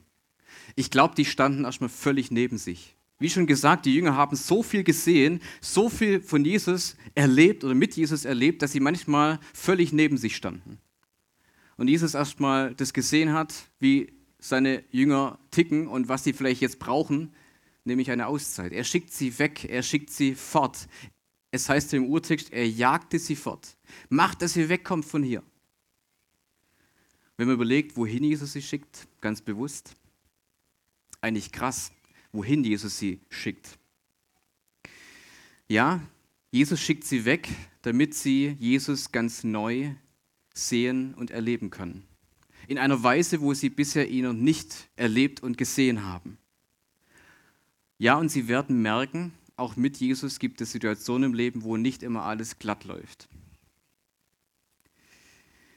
Ich 0.75 0.89
glaube, 0.89 1.13
die 1.13 1.25
standen 1.25 1.65
erstmal 1.65 1.91
völlig 1.91 2.31
neben 2.31 2.57
sich. 2.57 2.95
Wie 3.21 3.29
schon 3.29 3.45
gesagt, 3.45 3.85
die 3.85 3.93
Jünger 3.93 4.15
haben 4.15 4.35
so 4.35 4.63
viel 4.63 4.83
gesehen, 4.83 5.41
so 5.61 5.89
viel 5.89 6.21
von 6.21 6.43
Jesus 6.43 6.97
erlebt 7.13 7.63
oder 7.63 7.75
mit 7.75 7.95
Jesus 7.95 8.25
erlebt, 8.25 8.63
dass 8.63 8.71
sie 8.71 8.79
manchmal 8.79 9.39
völlig 9.53 9.93
neben 9.93 10.17
sich 10.17 10.35
standen. 10.35 10.79
Und 11.77 11.87
Jesus 11.87 12.15
erstmal 12.15 12.73
das 12.73 12.93
gesehen 12.93 13.31
hat, 13.31 13.53
wie 13.79 14.11
seine 14.39 14.83
Jünger 14.89 15.37
ticken 15.51 15.87
und 15.87 16.09
was 16.09 16.23
sie 16.23 16.33
vielleicht 16.33 16.61
jetzt 16.61 16.79
brauchen, 16.79 17.31
nämlich 17.83 18.09
eine 18.09 18.25
Auszeit. 18.25 18.71
Er 18.71 18.83
schickt 18.83 19.13
sie 19.13 19.37
weg, 19.37 19.65
er 19.69 19.83
schickt 19.83 20.09
sie 20.09 20.33
fort. 20.33 20.87
Es 21.51 21.69
heißt 21.69 21.93
im 21.93 22.09
Urtext, 22.09 22.51
er 22.51 22.67
jagte 22.67 23.19
sie 23.19 23.35
fort. 23.35 23.77
Macht, 24.09 24.41
dass 24.41 24.55
ihr 24.55 24.67
wegkommt 24.67 25.05
von 25.05 25.21
hier. 25.21 25.43
Wenn 27.37 27.45
man 27.45 27.53
überlegt, 27.55 27.95
wohin 27.97 28.23
Jesus 28.23 28.53
sie 28.53 28.63
schickt, 28.63 29.07
ganz 29.21 29.41
bewusst, 29.41 29.93
eigentlich 31.21 31.51
krass, 31.51 31.91
wohin 32.31 32.63
Jesus 32.63 32.97
sie 32.97 33.19
schickt. 33.29 33.77
Ja, 35.67 36.01
Jesus 36.51 36.79
schickt 36.79 37.05
sie 37.05 37.25
weg, 37.25 37.49
damit 37.81 38.13
sie 38.13 38.55
Jesus 38.59 39.11
ganz 39.11 39.43
neu 39.43 39.91
sehen 40.53 41.13
und 41.13 41.31
erleben 41.31 41.69
können. 41.69 42.03
In 42.67 42.77
einer 42.77 43.01
Weise, 43.03 43.41
wo 43.41 43.53
sie 43.53 43.69
bisher 43.69 44.09
ihn 44.09 44.25
noch 44.25 44.33
nicht 44.33 44.89
erlebt 44.95 45.41
und 45.41 45.57
gesehen 45.57 46.03
haben. 46.03 46.37
Ja, 47.97 48.15
und 48.15 48.29
sie 48.29 48.47
werden 48.47 48.81
merken, 48.81 49.33
auch 49.55 49.75
mit 49.75 49.97
Jesus 49.97 50.39
gibt 50.39 50.59
es 50.61 50.71
Situationen 50.71 51.31
im 51.31 51.33
Leben, 51.35 51.63
wo 51.63 51.77
nicht 51.77 52.03
immer 52.03 52.23
alles 52.23 52.59
glatt 52.59 52.83
läuft. 52.83 53.29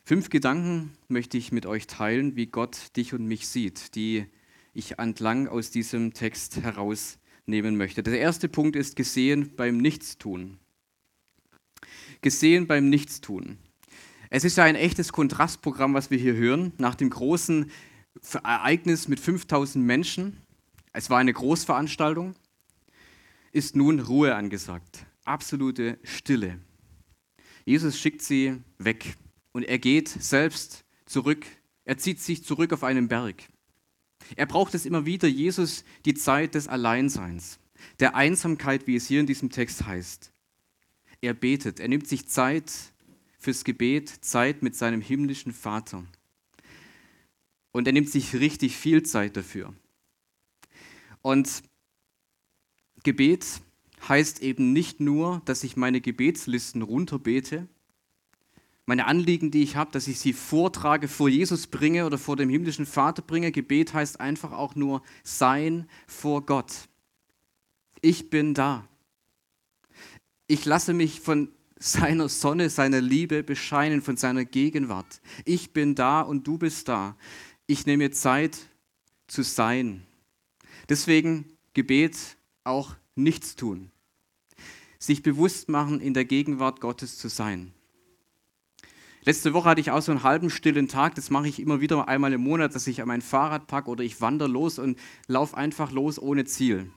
Fünf 0.04 0.28
Gedanken 0.28 0.96
möchte 1.08 1.38
ich 1.38 1.52
mit 1.52 1.66
euch 1.66 1.86
teilen, 1.86 2.36
wie 2.36 2.46
Gott 2.46 2.96
dich 2.96 3.14
und 3.14 3.26
mich 3.26 3.48
sieht, 3.48 3.94
die 3.94 4.26
ich 4.74 4.98
entlang 4.98 5.48
aus 5.48 5.70
diesem 5.70 6.12
Text 6.12 6.56
herausnehmen 6.56 7.76
möchte. 7.76 8.02
Der 8.02 8.18
erste 8.18 8.48
Punkt 8.48 8.76
ist 8.76 8.96
gesehen 8.96 9.54
beim 9.56 9.78
Nichtstun. 9.78 10.58
Gesehen 12.20 12.66
beim 12.66 12.90
Nichtstun. 12.90 13.58
Es 14.30 14.44
ist 14.44 14.56
ja 14.56 14.64
ein 14.64 14.74
echtes 14.74 15.12
Kontrastprogramm, 15.12 15.94
was 15.94 16.10
wir 16.10 16.18
hier 16.18 16.34
hören. 16.34 16.72
Nach 16.78 16.96
dem 16.96 17.10
großen 17.10 17.70
Ereignis 18.42 19.06
mit 19.06 19.20
5000 19.20 19.84
Menschen, 19.84 20.38
es 20.92 21.08
war 21.08 21.18
eine 21.18 21.32
Großveranstaltung, 21.32 22.34
ist 23.52 23.76
nun 23.76 24.00
Ruhe 24.00 24.34
angesagt. 24.34 25.06
Absolute 25.24 25.98
Stille. 26.02 26.58
Jesus 27.64 27.98
schickt 27.98 28.22
sie 28.22 28.60
weg 28.78 29.14
und 29.52 29.62
er 29.62 29.78
geht 29.78 30.08
selbst 30.08 30.84
zurück. 31.06 31.46
Er 31.84 31.96
zieht 31.98 32.20
sich 32.20 32.44
zurück 32.44 32.72
auf 32.72 32.82
einen 32.82 33.08
Berg. 33.08 33.44
Er 34.36 34.46
braucht 34.46 34.74
es 34.74 34.86
immer 34.86 35.06
wieder, 35.06 35.28
Jesus, 35.28 35.84
die 36.04 36.14
Zeit 36.14 36.54
des 36.54 36.68
Alleinseins, 36.68 37.58
der 38.00 38.14
Einsamkeit, 38.14 38.86
wie 38.86 38.96
es 38.96 39.06
hier 39.06 39.20
in 39.20 39.26
diesem 39.26 39.50
Text 39.50 39.86
heißt. 39.86 40.32
Er 41.20 41.34
betet, 41.34 41.80
er 41.80 41.88
nimmt 41.88 42.06
sich 42.06 42.28
Zeit 42.28 42.72
fürs 43.38 43.64
Gebet, 43.64 44.08
Zeit 44.08 44.62
mit 44.62 44.74
seinem 44.74 45.00
himmlischen 45.00 45.52
Vater. 45.52 46.04
Und 47.72 47.86
er 47.86 47.92
nimmt 47.92 48.10
sich 48.10 48.34
richtig 48.34 48.76
viel 48.76 49.02
Zeit 49.02 49.36
dafür. 49.36 49.74
Und 51.22 51.62
Gebet 53.02 53.46
heißt 54.08 54.42
eben 54.42 54.72
nicht 54.72 55.00
nur, 55.00 55.42
dass 55.44 55.64
ich 55.64 55.76
meine 55.76 56.00
Gebetslisten 56.00 56.82
runterbete, 56.82 57.68
meine 58.86 59.06
Anliegen, 59.06 59.50
die 59.50 59.62
ich 59.62 59.76
habe, 59.76 59.90
dass 59.92 60.08
ich 60.08 60.20
sie 60.20 60.32
vortrage, 60.32 61.08
vor 61.08 61.28
Jesus 61.28 61.66
bringe 61.66 62.06
oder 62.06 62.18
vor 62.18 62.36
dem 62.36 62.50
himmlischen 62.50 62.86
Vater 62.86 63.22
bringe. 63.22 63.50
Gebet 63.50 63.94
heißt 63.94 64.20
einfach 64.20 64.52
auch 64.52 64.74
nur 64.74 65.02
sein 65.22 65.88
vor 66.06 66.44
Gott. 66.44 66.88
Ich 68.02 68.28
bin 68.28 68.54
da. 68.54 68.86
Ich 70.46 70.64
lasse 70.66 70.92
mich 70.92 71.20
von 71.20 71.48
seiner 71.78 72.28
Sonne, 72.28 72.70
seiner 72.70 73.00
Liebe 73.00 73.42
bescheinen, 73.42 74.02
von 74.02 74.16
seiner 74.16 74.44
Gegenwart. 74.44 75.20
Ich 75.44 75.72
bin 75.72 75.94
da 75.94 76.20
und 76.20 76.46
du 76.46 76.58
bist 76.58 76.88
da. 76.88 77.16
Ich 77.66 77.86
nehme 77.86 78.10
Zeit 78.10 78.58
zu 79.26 79.42
sein. 79.42 80.06
Deswegen 80.88 81.56
Gebet 81.72 82.16
auch 82.62 82.94
nichts 83.14 83.56
tun. 83.56 83.90
Sich 84.98 85.22
bewusst 85.22 85.68
machen, 85.68 86.00
in 86.00 86.14
der 86.14 86.24
Gegenwart 86.24 86.80
Gottes 86.80 87.18
zu 87.18 87.28
sein. 87.28 87.73
Letzte 89.26 89.54
Woche 89.54 89.70
hatte 89.70 89.80
ich 89.80 89.90
auch 89.90 90.02
so 90.02 90.12
einen 90.12 90.22
halben 90.22 90.50
stillen 90.50 90.86
Tag. 90.86 91.14
Das 91.14 91.30
mache 91.30 91.48
ich 91.48 91.58
immer 91.58 91.80
wieder 91.80 92.08
einmal 92.08 92.34
im 92.34 92.42
Monat, 92.42 92.74
dass 92.74 92.86
ich 92.86 93.02
mein 93.04 93.22
Fahrrad 93.22 93.66
packe 93.66 93.90
oder 93.90 94.04
ich 94.04 94.20
wandere 94.20 94.50
los 94.50 94.78
und 94.78 94.98
laufe 95.26 95.56
einfach 95.56 95.92
los 95.92 96.18
ohne 96.18 96.44
Ziel. 96.44 96.90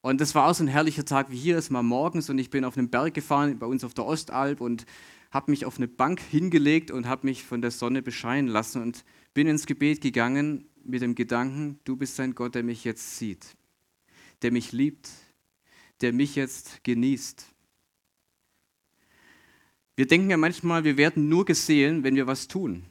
Und 0.00 0.22
das 0.22 0.34
war 0.34 0.48
auch 0.48 0.54
so 0.54 0.64
ein 0.64 0.68
herrlicher 0.68 1.04
Tag 1.04 1.30
wie 1.30 1.36
hier. 1.36 1.58
Es 1.58 1.70
war 1.70 1.82
morgens 1.82 2.30
und 2.30 2.38
ich 2.38 2.48
bin 2.48 2.64
auf 2.64 2.78
einen 2.78 2.88
Berg 2.88 3.12
gefahren 3.12 3.58
bei 3.58 3.66
uns 3.66 3.84
auf 3.84 3.92
der 3.92 4.06
Ostalb 4.06 4.62
und 4.62 4.86
habe 5.30 5.50
mich 5.50 5.66
auf 5.66 5.76
eine 5.76 5.86
Bank 5.86 6.20
hingelegt 6.20 6.90
und 6.90 7.06
habe 7.06 7.26
mich 7.26 7.44
von 7.44 7.60
der 7.60 7.70
Sonne 7.70 8.02
bescheinen 8.02 8.48
lassen 8.48 8.80
und 8.80 9.04
bin 9.34 9.46
ins 9.46 9.66
Gebet 9.66 10.00
gegangen 10.00 10.66
mit 10.82 11.02
dem 11.02 11.14
Gedanken, 11.14 11.78
du 11.84 11.96
bist 11.96 12.18
ein 12.20 12.34
Gott, 12.34 12.54
der 12.54 12.62
mich 12.62 12.84
jetzt 12.84 13.18
sieht, 13.18 13.54
der 14.40 14.50
mich 14.50 14.72
liebt, 14.72 15.10
der 16.00 16.12
mich 16.12 16.34
jetzt 16.36 16.82
genießt. 16.84 17.51
Wir 20.02 20.08
denken 20.08 20.30
ja 20.30 20.36
manchmal, 20.36 20.82
wir 20.82 20.96
werden 20.96 21.28
nur 21.28 21.44
gesehen, 21.44 22.02
wenn 22.02 22.16
wir 22.16 22.26
was 22.26 22.48
tun. 22.48 22.82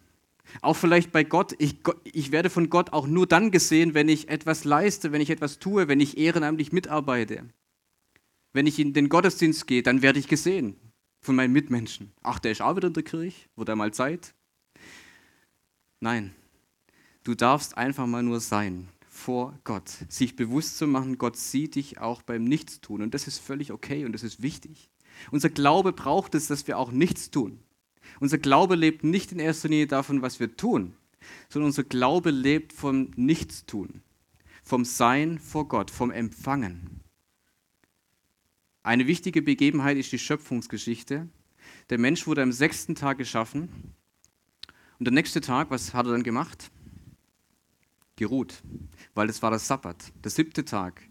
Auch 0.61 0.77
vielleicht 0.77 1.11
bei 1.11 1.25
Gott 1.25 1.53
ich, 1.57 1.75
ich 2.05 2.31
werde 2.31 2.49
von 2.49 2.69
Gott 2.69 2.93
auch 2.93 3.05
nur 3.05 3.27
dann 3.27 3.51
gesehen, 3.51 3.93
wenn 3.93 4.07
ich 4.07 4.29
etwas 4.29 4.63
leiste, 4.63 5.11
wenn 5.11 5.19
ich 5.19 5.29
etwas 5.29 5.59
tue, 5.59 5.89
wenn 5.89 5.99
ich 5.99 6.17
ehrenamtlich 6.17 6.71
mitarbeite. 6.71 7.49
Wenn 8.53 8.65
ich 8.65 8.79
in 8.79 8.93
den 8.93 9.09
Gottesdienst 9.09 9.67
gehe, 9.67 9.83
dann 9.83 10.01
werde 10.01 10.19
ich 10.19 10.29
gesehen 10.29 10.77
von 11.19 11.35
meinen 11.35 11.51
Mitmenschen. 11.51 12.13
Ach, 12.23 12.39
der 12.39 12.53
ist 12.53 12.61
auch 12.61 12.77
wieder 12.77 12.87
in 12.87 12.93
der 12.93 13.03
Kirche, 13.03 13.49
wird 13.57 13.67
er 13.67 13.75
mal 13.75 13.93
Zeit? 13.93 14.33
Nein, 15.99 16.33
du 17.25 17.35
darfst 17.35 17.75
einfach 17.75 18.07
mal 18.07 18.23
nur 18.23 18.39
sein 18.39 18.87
vor 19.09 19.59
Gott. 19.65 19.89
Sich 20.07 20.37
bewusst 20.37 20.77
zu 20.77 20.87
machen, 20.87 21.17
Gott 21.17 21.35
sieht 21.35 21.75
dich 21.75 21.99
auch 21.99 22.21
beim 22.21 22.45
Nichtstun. 22.45 23.01
Und 23.01 23.13
das 23.13 23.27
ist 23.27 23.39
völlig 23.39 23.73
okay 23.73 24.05
und 24.05 24.13
das 24.13 24.23
ist 24.23 24.41
wichtig. 24.41 24.89
Unser 25.31 25.49
Glaube 25.49 25.93
braucht 25.93 26.35
es, 26.35 26.47
dass 26.47 26.67
wir 26.67 26.77
auch 26.77 26.91
nichts 26.91 27.31
tun. 27.31 27.59
Unser 28.19 28.37
Glaube 28.37 28.75
lebt 28.75 29.03
nicht 29.03 29.31
in 29.31 29.39
erster 29.39 29.69
Linie 29.69 29.87
davon, 29.87 30.21
was 30.21 30.39
wir 30.39 30.55
tun, 30.55 30.93
sondern 31.49 31.67
unser 31.67 31.83
Glaube 31.83 32.31
lebt 32.31 32.73
vom 32.73 33.11
Nichtstun, 33.15 34.01
vom 34.63 34.85
Sein 34.85 35.39
vor 35.39 35.67
Gott, 35.67 35.91
vom 35.91 36.11
Empfangen. 36.11 37.01
Eine 38.83 39.07
wichtige 39.07 39.41
Begebenheit 39.41 39.97
ist 39.97 40.11
die 40.11 40.19
Schöpfungsgeschichte. 40.19 41.27
Der 41.89 41.99
Mensch 41.99 42.25
wurde 42.25 42.41
am 42.41 42.51
sechsten 42.51 42.95
Tag 42.95 43.19
geschaffen. 43.19 43.93
Und 44.97 45.05
der 45.05 45.13
nächste 45.13 45.41
Tag, 45.41 45.69
was 45.69 45.93
hat 45.93 46.07
er 46.07 46.13
dann 46.13 46.23
gemacht? 46.23 46.71
Geruht, 48.15 48.61
weil 49.13 49.29
es 49.29 49.41
war 49.41 49.49
der 49.49 49.59
Sabbat, 49.59 50.11
der 50.23 50.31
siebte 50.31 50.65
Tag. 50.65 51.01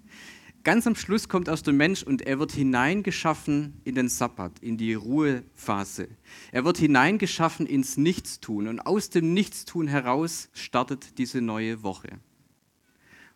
Ganz 0.62 0.87
am 0.87 0.95
Schluss 0.95 1.31
kommt 1.31 1.49
aus 1.49 1.62
dem 1.62 1.79
Mensch 1.79 2.02
und 2.02 2.21
er 2.21 2.38
wird 2.38 2.52
hineingeschaffen 2.52 3.81
in 3.85 3.95
den 3.95 4.11
Sabbat, 4.11 4.59
in 4.61 4.76
die 4.76 4.93
Ruhephase. 4.93 6.09
Er 6.52 6.67
wird 6.67 6.76
hineingeschaffen 6.76 7.64
ins 7.64 7.97
Nichtstun 7.97 8.69
und 8.69 8.81
aus 8.81 9.09
dem 9.09 9.33
Nichtstun 9.33 9.88
heraus 9.88 10.50
startet 10.52 11.17
diese 11.17 11.40
neue 11.40 11.83
Woche. 11.83 12.21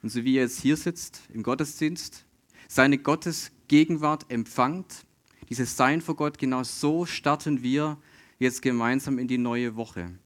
Und 0.02 0.10
so 0.10 0.22
wie 0.24 0.36
er 0.36 0.42
jetzt 0.42 0.60
hier 0.60 0.76
sitzt 0.76 1.22
im 1.32 1.42
Gottesdienst, 1.42 2.26
seine 2.68 2.98
Gottesgegenwart 2.98 4.30
empfangt, 4.30 5.06
dieses 5.48 5.78
Sein 5.78 6.02
vor 6.02 6.16
Gott, 6.16 6.36
genau 6.36 6.62
so 6.62 7.06
starten 7.06 7.62
wir 7.62 7.96
jetzt 8.38 8.60
gemeinsam 8.60 9.18
in 9.18 9.28
die 9.28 9.38
neue 9.38 9.76
Woche. 9.76 10.18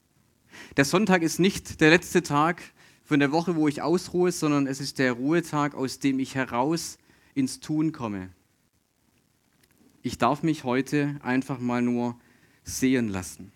Der 0.77 0.85
Sonntag 0.85 1.23
ist 1.23 1.39
nicht 1.39 1.81
der 1.81 1.91
letzte 1.91 2.25
Tag, 2.25 2.61
von 3.09 3.21
der 3.21 3.33
Woche, 3.33 3.57
wo 3.57 3.69
ich 3.69 3.81
ausruhe, 3.81 4.31
sondern 4.33 4.67
es 4.67 4.81
ist 4.81 4.99
der 4.99 5.15
Ruhetag, 5.15 5.75
aus 5.75 5.99
dem 5.99 6.19
ich 6.19 6.35
heraus 6.35 6.99
ins 7.35 7.59
Tun 7.59 7.93
komme. 7.93 8.29
Ich 10.03 10.19
darf 10.19 10.43
mich 10.43 10.63
heute 10.63 11.19
einfach 11.23 11.59
mal 11.59 11.81
nur 11.81 12.21
sehen 12.65 13.09
lassen. 13.09 13.51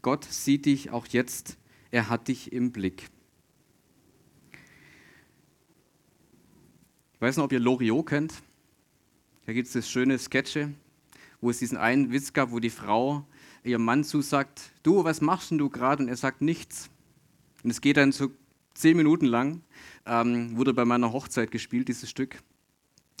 Gott 0.00 0.24
sieht 0.24 0.64
dich 0.64 0.92
auch 0.92 1.06
jetzt, 1.08 1.58
er 1.90 2.08
hat 2.08 2.28
dich 2.28 2.52
im 2.52 2.72
Blick. 2.72 3.10
Ich 7.12 7.20
weiß 7.20 7.36
noch, 7.36 7.44
ob 7.44 7.52
ihr 7.52 7.60
Loriot 7.60 8.06
kennt. 8.06 8.32
Da 9.44 9.52
gibt 9.52 9.66
es 9.66 9.74
das 9.74 9.90
schöne 9.90 10.18
Sketche, 10.18 10.72
wo 11.42 11.50
es 11.50 11.58
diesen 11.58 11.76
einen 11.76 12.12
Witz 12.12 12.32
gab, 12.32 12.50
wo 12.50 12.60
die 12.60 12.70
Frau 12.70 13.26
ihrem 13.62 13.84
Mann 13.84 14.04
zusagt, 14.04 14.72
du, 14.82 15.04
was 15.04 15.20
machst 15.20 15.50
denn 15.50 15.58
du 15.58 15.68
gerade? 15.68 16.02
Und 16.02 16.08
er 16.08 16.16
sagt 16.16 16.40
nichts. 16.40 16.88
Und 17.62 17.68
es 17.68 17.82
geht 17.82 17.98
dann 17.98 18.12
so 18.12 18.30
zehn 18.76 18.96
Minuten 18.96 19.26
lang, 19.26 19.62
ähm, 20.06 20.56
wurde 20.56 20.74
bei 20.74 20.84
meiner 20.84 21.12
Hochzeit 21.12 21.50
gespielt, 21.50 21.88
dieses 21.88 22.10
Stück. 22.10 22.42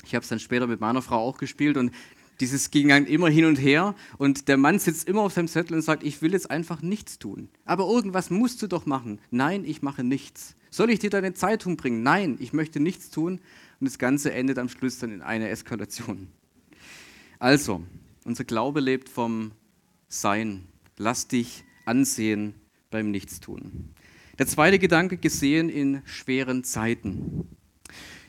Ich 0.04 0.14
habe 0.14 0.22
es 0.22 0.28
dann 0.28 0.38
später 0.38 0.66
mit 0.66 0.80
meiner 0.80 1.02
Frau 1.02 1.18
auch 1.18 1.38
gespielt 1.38 1.76
und 1.76 1.90
dieses 2.40 2.70
ging 2.70 2.88
dann 2.88 3.06
immer 3.06 3.28
hin 3.28 3.46
und 3.46 3.56
her 3.56 3.94
und 4.18 4.48
der 4.48 4.58
Mann 4.58 4.78
sitzt 4.78 5.08
immer 5.08 5.22
auf 5.22 5.32
seinem 5.32 5.48
Zettel 5.48 5.74
und 5.74 5.82
sagt, 5.82 6.02
ich 6.02 6.20
will 6.20 6.32
jetzt 6.32 6.50
einfach 6.50 6.82
nichts 6.82 7.18
tun. 7.18 7.48
Aber 7.64 7.88
irgendwas 7.88 8.30
musst 8.30 8.60
du 8.60 8.66
doch 8.66 8.84
machen. 8.84 9.20
Nein, 9.30 9.64
ich 9.64 9.82
mache 9.82 10.04
nichts. 10.04 10.54
Soll 10.70 10.90
ich 10.90 10.98
dir 10.98 11.10
deine 11.10 11.32
Zeitung 11.32 11.76
bringen? 11.78 12.02
Nein, 12.02 12.36
ich 12.38 12.52
möchte 12.52 12.80
nichts 12.80 13.10
tun. 13.10 13.40
Und 13.80 13.88
das 13.88 13.98
Ganze 13.98 14.32
endet 14.32 14.58
am 14.58 14.68
Schluss 14.68 14.98
dann 14.98 15.12
in 15.12 15.22
einer 15.22 15.48
Eskalation. 15.48 16.28
Also, 17.38 17.82
unser 18.24 18.44
Glaube 18.44 18.80
lebt 18.80 19.08
vom 19.08 19.52
Sein. 20.08 20.66
Lass 20.98 21.28
dich 21.28 21.64
ansehen 21.86 22.54
beim 22.90 23.10
Nichtstun. 23.10 23.90
Der 24.38 24.46
zweite 24.46 24.78
Gedanke 24.78 25.16
gesehen 25.16 25.70
in 25.70 26.02
schweren 26.04 26.62
Zeiten. 26.62 27.48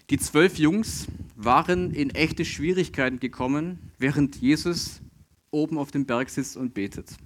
Die 0.10 0.18
zwölf 0.18 0.58
Jungs 0.58 1.08
waren 1.36 1.94
in 1.94 2.12
echte 2.12 2.46
Schwierigkeiten 2.46 3.20
gekommen, 3.20 3.92
während 3.98 4.38
Jesus 4.38 5.02
oben 5.52 5.78
auf 5.78 5.92
dem 5.92 6.06
Berg 6.06 6.30
sitzt 6.30 6.56
und 6.56 6.74
betet. 6.74 7.18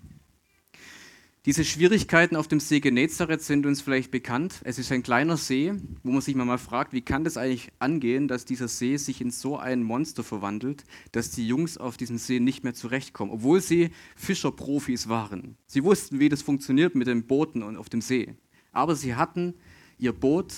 Diese 1.46 1.64
Schwierigkeiten 1.64 2.36
auf 2.36 2.48
dem 2.48 2.60
See 2.60 2.80
Genezareth 2.80 3.44
sind 3.44 3.68
uns 3.68 3.82
vielleicht 3.82 4.10
bekannt. 4.10 4.62
Es 4.64 4.80
ist 4.80 4.92
ein 4.92 5.04
kleiner 5.04 5.38
See, 5.38 5.74
wo 6.02 6.12
man 6.12 6.22
sich 6.22 6.36
mal 6.36 6.58
fragt, 6.58 6.92
wie 6.92 7.02
kann 7.02 7.24
das 7.24 7.38
eigentlich 7.38 7.70
angehen, 7.78 8.28
dass 8.28 8.46
dieser 8.46 8.68
See 8.68 8.98
sich 8.98 9.22
in 9.22 9.30
so 9.30 9.58
ein 9.58 9.84
Monster 9.84 10.24
verwandelt, 10.24 10.86
dass 11.12 11.30
die 11.30 11.48
Jungs 11.48 11.78
auf 11.78 11.98
diesem 11.98 12.18
See 12.18 12.40
nicht 12.40 12.64
mehr 12.64 12.74
zurechtkommen, 12.74 13.32
obwohl 13.32 13.62
sie 13.62 13.92
Fischerprofis 14.16 15.08
waren. 15.08 15.56
Sie 15.68 15.84
wussten, 15.84 16.20
wie 16.20 16.30
das 16.30 16.42
funktioniert 16.42 16.96
mit 16.96 17.08
den 17.08 17.28
Booten 17.28 17.62
und 17.62 17.78
auf 17.78 17.90
dem 17.90 18.02
See. 18.02 18.36
Aber 18.72 18.96
sie 18.96 19.16
hatten 19.16 19.56
ihr 19.98 20.14
Boot, 20.14 20.54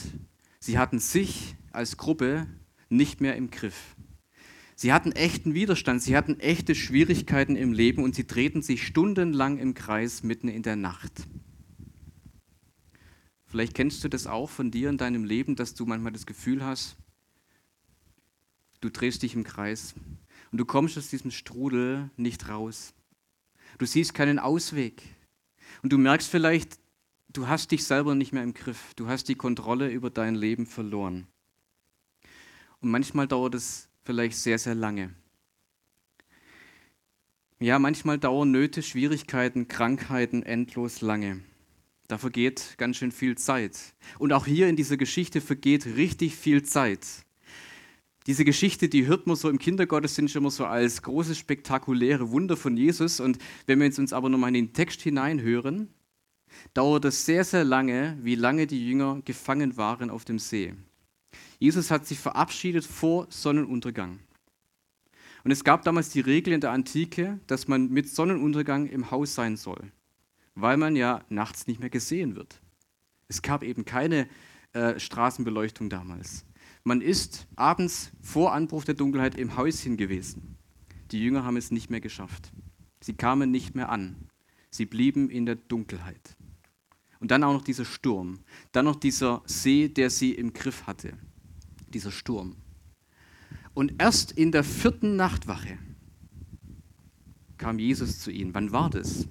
sie 0.59 0.77
hatten 0.77 0.99
sich 0.99 1.55
als 1.71 1.97
Gruppe 1.97 2.47
nicht 2.89 3.21
mehr 3.21 3.35
im 3.35 3.49
Griff. 3.49 3.95
Sie 4.75 4.91
hatten 4.91 5.11
echten 5.11 5.53
Widerstand, 5.53 6.01
sie 6.01 6.15
hatten 6.15 6.39
echte 6.39 6.75
Schwierigkeiten 6.75 7.55
im 7.55 7.73
Leben 7.73 8.03
und 8.03 8.15
sie 8.15 8.25
drehten 8.25 8.61
sich 8.61 8.85
stundenlang 8.85 9.57
im 9.57 9.73
Kreis 9.73 10.23
mitten 10.23 10.47
in 10.47 10.63
der 10.63 10.75
Nacht. 10.75 11.27
Vielleicht 13.45 13.75
kennst 13.75 14.03
du 14.03 14.09
das 14.09 14.25
auch 14.25 14.49
von 14.49 14.71
dir 14.71 14.89
in 14.89 14.97
deinem 14.97 15.25
Leben, 15.25 15.55
dass 15.55 15.75
du 15.75 15.85
manchmal 15.85 16.11
das 16.11 16.25
Gefühl 16.25 16.65
hast, 16.65 16.97
du 18.81 18.89
drehst 18.89 19.21
dich 19.21 19.35
im 19.35 19.43
Kreis 19.43 19.93
und 20.51 20.57
du 20.57 20.65
kommst 20.65 20.97
aus 20.97 21.09
diesem 21.09 21.31
Strudel 21.31 22.09
nicht 22.17 22.49
raus. 22.49 22.93
Du 23.77 23.85
siehst 23.85 24.13
keinen 24.13 24.39
Ausweg 24.39 25.03
und 25.83 25.93
du 25.93 25.97
merkst 25.97 26.29
vielleicht, 26.29 26.79
du 27.33 27.47
hast 27.47 27.71
dich 27.71 27.83
selber 27.83 28.15
nicht 28.15 28.31
mehr 28.31 28.43
im 28.43 28.53
Griff, 28.53 28.93
du 28.95 29.07
hast 29.07 29.27
die 29.27 29.35
Kontrolle 29.35 29.89
über 29.89 30.09
dein 30.09 30.35
Leben 30.35 30.65
verloren. 30.65 31.27
Und 32.79 32.91
manchmal 32.91 33.27
dauert 33.27 33.55
es 33.55 33.89
vielleicht 34.03 34.37
sehr, 34.37 34.59
sehr 34.59 34.75
lange. 34.75 35.13
Ja, 37.59 37.79
manchmal 37.79 38.19
dauern 38.19 38.51
Nöte, 38.51 38.83
Schwierigkeiten, 38.83 39.67
Krankheiten 39.67 40.43
endlos 40.43 41.01
lange. 41.01 41.41
Da 42.07 42.17
vergeht 42.17 42.75
ganz 42.77 42.97
schön 42.97 43.11
viel 43.11 43.37
Zeit. 43.37 43.95
Und 44.19 44.33
auch 44.33 44.45
hier 44.45 44.67
in 44.67 44.75
dieser 44.75 44.97
Geschichte 44.97 45.39
vergeht 45.39 45.85
richtig 45.85 46.35
viel 46.35 46.63
Zeit. 46.63 47.07
Diese 48.27 48.45
Geschichte, 48.45 48.89
die 48.89 49.05
hört 49.07 49.27
man 49.27 49.35
so 49.35 49.49
im 49.49 49.59
Kindergottesdienst 49.59 50.35
immer 50.35 50.51
so 50.51 50.65
als 50.65 51.01
großes 51.01 51.37
spektakuläre 51.37 52.31
Wunder 52.31 52.57
von 52.57 52.75
Jesus. 52.75 53.19
Und 53.19 53.37
wenn 53.65 53.79
wir 53.79 53.87
uns 53.97 54.13
aber 54.13 54.29
nochmal 54.29 54.49
in 54.49 54.65
den 54.65 54.73
Text 54.73 55.01
hineinhören, 55.01 55.89
dauert 56.73 57.05
es 57.05 57.25
sehr, 57.25 57.43
sehr 57.43 57.63
lange, 57.63 58.17
wie 58.21 58.35
lange 58.35 58.67
die 58.67 58.87
Jünger 58.87 59.21
gefangen 59.25 59.77
waren 59.77 60.09
auf 60.09 60.25
dem 60.25 60.39
See. 60.39 60.73
Jesus 61.59 61.91
hat 61.91 62.05
sich 62.05 62.19
verabschiedet 62.19 62.85
vor 62.85 63.27
Sonnenuntergang. 63.29 64.19
Und 65.43 65.51
es 65.51 65.63
gab 65.63 65.83
damals 65.83 66.09
die 66.09 66.21
Regel 66.21 66.53
in 66.53 66.61
der 66.61 66.71
Antike, 66.71 67.39
dass 67.47 67.67
man 67.67 67.89
mit 67.89 68.09
Sonnenuntergang 68.09 68.87
im 68.87 69.11
Haus 69.11 69.35
sein 69.35 69.57
soll, 69.57 69.91
weil 70.55 70.77
man 70.77 70.95
ja 70.95 71.23
nachts 71.29 71.67
nicht 71.67 71.79
mehr 71.79 71.89
gesehen 71.89 72.35
wird. 72.35 72.61
Es 73.27 73.41
gab 73.41 73.63
eben 73.63 73.85
keine 73.85 74.27
äh, 74.73 74.99
Straßenbeleuchtung 74.99 75.89
damals. 75.89 76.45
Man 76.83 77.01
ist 77.01 77.47
abends 77.55 78.11
vor 78.21 78.53
Anbruch 78.53 78.83
der 78.83 78.95
Dunkelheit 78.95 79.35
im 79.35 79.55
Häuschen 79.57 79.97
gewesen. 79.97 80.57
Die 81.11 81.23
Jünger 81.23 81.43
haben 81.43 81.57
es 81.57 81.71
nicht 81.71 81.89
mehr 81.89 82.01
geschafft. 82.01 82.51
Sie 82.99 83.13
kamen 83.13 83.51
nicht 83.51 83.75
mehr 83.75 83.89
an. 83.89 84.15
Sie 84.69 84.85
blieben 84.85 85.29
in 85.29 85.45
der 85.45 85.55
Dunkelheit. 85.55 86.35
Und 87.23 87.31
dann 87.31 87.45
auch 87.45 87.53
noch 87.53 87.63
dieser 87.63 87.85
Sturm. 87.85 88.39
Dann 88.73 88.83
noch 88.83 88.97
dieser 88.97 89.43
See, 89.45 89.87
der 89.87 90.09
sie 90.09 90.33
im 90.33 90.51
Griff 90.51 90.85
hatte 90.85 91.13
dieser 91.93 92.11
Sturm. 92.11 92.57
Und 93.73 93.93
erst 93.97 94.33
in 94.33 94.51
der 94.51 94.65
vierten 94.65 95.15
Nachtwache 95.15 95.77
kam 97.57 97.79
Jesus 97.79 98.19
zu 98.19 98.29
ihnen. 98.29 98.53
Wann 98.53 98.73
war 98.73 98.89
das? 98.89 99.25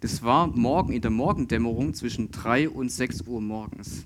Das 0.00 0.22
war 0.22 0.48
morgen 0.48 0.92
in 0.92 1.00
der 1.00 1.10
Morgendämmerung 1.10 1.94
zwischen 1.94 2.30
drei 2.30 2.68
und 2.68 2.90
sechs 2.90 3.22
Uhr 3.22 3.40
morgens. 3.40 4.04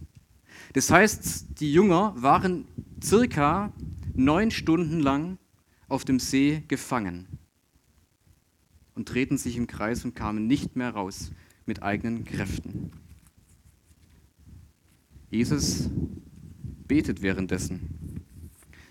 Das 0.75 0.93
heißt, 0.93 1.59
die 1.59 1.73
Jünger 1.73 2.15
waren 2.17 2.69
circa 3.03 3.73
neun 4.15 4.53
Stunden 4.53 5.01
lang 5.01 5.37
auf 5.89 6.05
dem 6.05 6.21
See 6.21 6.63
gefangen 6.69 7.27
und 8.95 9.13
drehten 9.13 9.37
sich 9.37 9.57
im 9.57 9.67
Kreis 9.67 10.05
und 10.05 10.15
kamen 10.15 10.47
nicht 10.47 10.77
mehr 10.77 10.91
raus 10.91 11.33
mit 11.67 11.83
eigenen 11.83 12.25
Kräften. 12.25 13.02
Jesus 15.33 15.88
betet 16.87 17.23
währenddessen. 17.23 18.21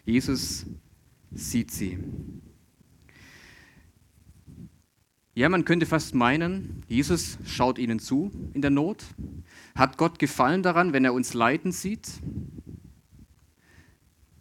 Jesus 0.04 0.66
sieht 1.30 1.70
sie. 1.70 2.00
Ja, 5.36 5.50
man 5.50 5.66
könnte 5.66 5.86
fast 5.86 6.16
meinen, 6.16 6.84
Jesus 6.88 7.38
schaut 7.46 7.78
ihnen 7.78 8.00
zu 8.00 8.32
in 8.54 8.64
der 8.64 8.72
Not. 8.72 9.06
Hat 9.76 10.00
Gott 10.00 10.18
Gefallen 10.18 10.64
daran, 10.64 10.94
wenn 10.94 11.06
er 11.06 11.14
uns 11.14 11.36
leiden 11.36 11.72
sieht? 11.72 12.10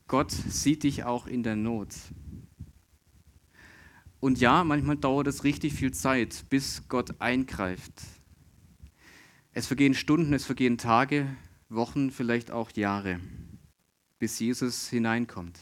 Gott 0.09 0.31
sieht 0.31 0.85
dich 0.85 1.05
auch 1.05 1.27
in 1.27 1.43
der 1.43 1.55
Not. 1.55 1.95
Und 4.21 4.41
ja, 4.41 4.65
manchmal 4.65 4.97
dauert 4.97 5.27
es 5.27 5.45
richtig 5.45 5.75
viel 5.75 5.93
Zeit, 5.93 6.47
bis 6.49 6.89
Gott 6.89 7.21
eingreift. 7.21 7.93
Es 9.53 9.67
vergehen 9.67 9.93
Stunden, 9.93 10.33
es 10.33 10.47
vergehen 10.47 10.79
Tage, 10.79 11.27
Wochen, 11.71 12.11
vielleicht 12.11 12.51
auch 12.51 12.71
Jahre 12.73 13.21
bis 14.19 14.39
Jesus 14.39 14.89
hineinkommt. 14.89 15.59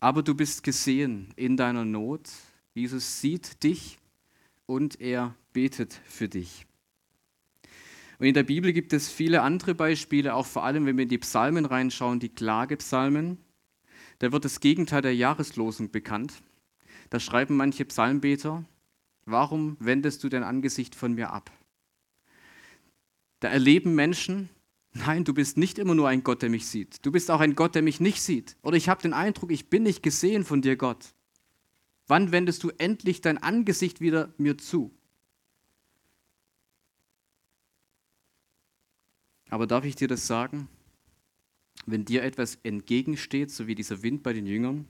Aber 0.00 0.22
du 0.22 0.34
bist 0.34 0.62
gesehen 0.62 1.28
in 1.36 1.56
deiner 1.56 1.84
Not. 1.84 2.28
Jesus 2.72 3.20
sieht 3.20 3.62
dich 3.62 3.98
und 4.66 5.00
er 5.00 5.34
betet 5.52 6.00
für 6.06 6.28
dich. 6.28 6.66
Und 8.18 8.26
in 8.26 8.34
der 8.34 8.42
Bibel 8.42 8.72
gibt 8.72 8.92
es 8.92 9.10
viele 9.10 9.42
andere 9.42 9.74
Beispiele, 9.74 10.34
auch 10.34 10.46
vor 10.46 10.64
allem, 10.64 10.86
wenn 10.86 10.96
wir 10.96 11.02
in 11.04 11.08
die 11.08 11.18
Psalmen 11.18 11.66
reinschauen, 11.66 12.20
die 12.20 12.28
Klagepsalmen. 12.28 13.38
Da 14.18 14.32
wird 14.32 14.44
das 14.44 14.60
Gegenteil 14.60 15.02
der 15.02 15.14
Jahreslosung 15.14 15.90
bekannt. 15.90 16.42
Da 17.10 17.20
schreiben 17.20 17.56
manche 17.56 17.84
Psalmbeter, 17.84 18.64
warum 19.24 19.76
wendest 19.80 20.22
du 20.24 20.28
dein 20.28 20.42
Angesicht 20.42 20.94
von 20.94 21.14
mir 21.14 21.32
ab? 21.32 21.50
Da 23.40 23.48
erleben 23.48 23.94
Menschen, 23.94 24.50
Nein, 24.92 25.24
du 25.24 25.32
bist 25.34 25.56
nicht 25.56 25.78
immer 25.78 25.94
nur 25.94 26.08
ein 26.08 26.24
Gott, 26.24 26.42
der 26.42 26.50
mich 26.50 26.66
sieht. 26.66 27.04
Du 27.06 27.12
bist 27.12 27.30
auch 27.30 27.40
ein 27.40 27.54
Gott, 27.54 27.74
der 27.74 27.82
mich 27.82 28.00
nicht 28.00 28.20
sieht. 28.20 28.56
Oder 28.62 28.76
ich 28.76 28.88
habe 28.88 29.02
den 29.02 29.12
Eindruck, 29.12 29.52
ich 29.52 29.70
bin 29.70 29.84
nicht 29.84 30.02
gesehen 30.02 30.44
von 30.44 30.62
dir, 30.62 30.76
Gott. 30.76 31.14
Wann 32.08 32.32
wendest 32.32 32.64
du 32.64 32.70
endlich 32.70 33.20
dein 33.20 33.38
Angesicht 33.38 34.00
wieder 34.00 34.34
mir 34.36 34.58
zu? 34.58 34.90
Aber 39.48 39.66
darf 39.66 39.84
ich 39.84 39.94
dir 39.94 40.08
das 40.08 40.26
sagen? 40.26 40.68
Wenn 41.86 42.04
dir 42.04 42.24
etwas 42.24 42.56
entgegensteht, 42.62 43.50
so 43.52 43.68
wie 43.68 43.76
dieser 43.76 44.02
Wind 44.02 44.22
bei 44.24 44.32
den 44.32 44.46
Jüngern, 44.46 44.86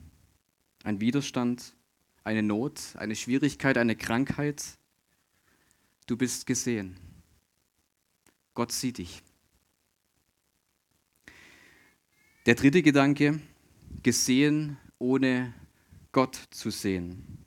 ein 0.83 0.99
Widerstand, 0.99 1.75
eine 2.23 2.43
Not, 2.43 2.95
eine 2.95 3.15
Schwierigkeit, 3.15 3.77
eine 3.77 3.95
Krankheit, 3.95 4.63
du 6.07 6.17
bist 6.17 6.45
gesehen. 6.47 6.97
Gott 8.53 8.71
sieht 8.71 8.97
dich. 8.97 9.23
Der 12.47 12.55
dritte 12.55 12.81
Gedanke, 12.81 13.39
gesehen 14.01 14.77
ohne 14.97 15.53
Gott 16.11 16.39
zu 16.49 16.71
sehen. 16.71 17.37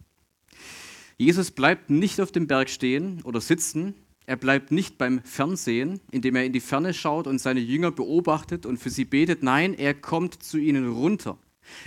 Jesus 1.18 1.50
bleibt 1.50 1.90
nicht 1.90 2.20
auf 2.20 2.30
dem 2.30 2.46
Berg 2.46 2.70
stehen 2.70 3.20
oder 3.22 3.40
sitzen, 3.40 3.94
er 4.26 4.36
bleibt 4.36 4.70
nicht 4.70 4.96
beim 4.96 5.20
Fernsehen, 5.24 6.00
indem 6.12 6.36
er 6.36 6.44
in 6.44 6.52
die 6.52 6.60
Ferne 6.60 6.94
schaut 6.94 7.26
und 7.26 7.40
seine 7.40 7.58
Jünger 7.58 7.90
beobachtet 7.90 8.66
und 8.66 8.78
für 8.78 8.88
sie 8.88 9.04
betet. 9.04 9.42
Nein, 9.42 9.74
er 9.74 9.94
kommt 9.94 10.42
zu 10.44 10.58
ihnen 10.58 10.92
runter. 10.92 11.38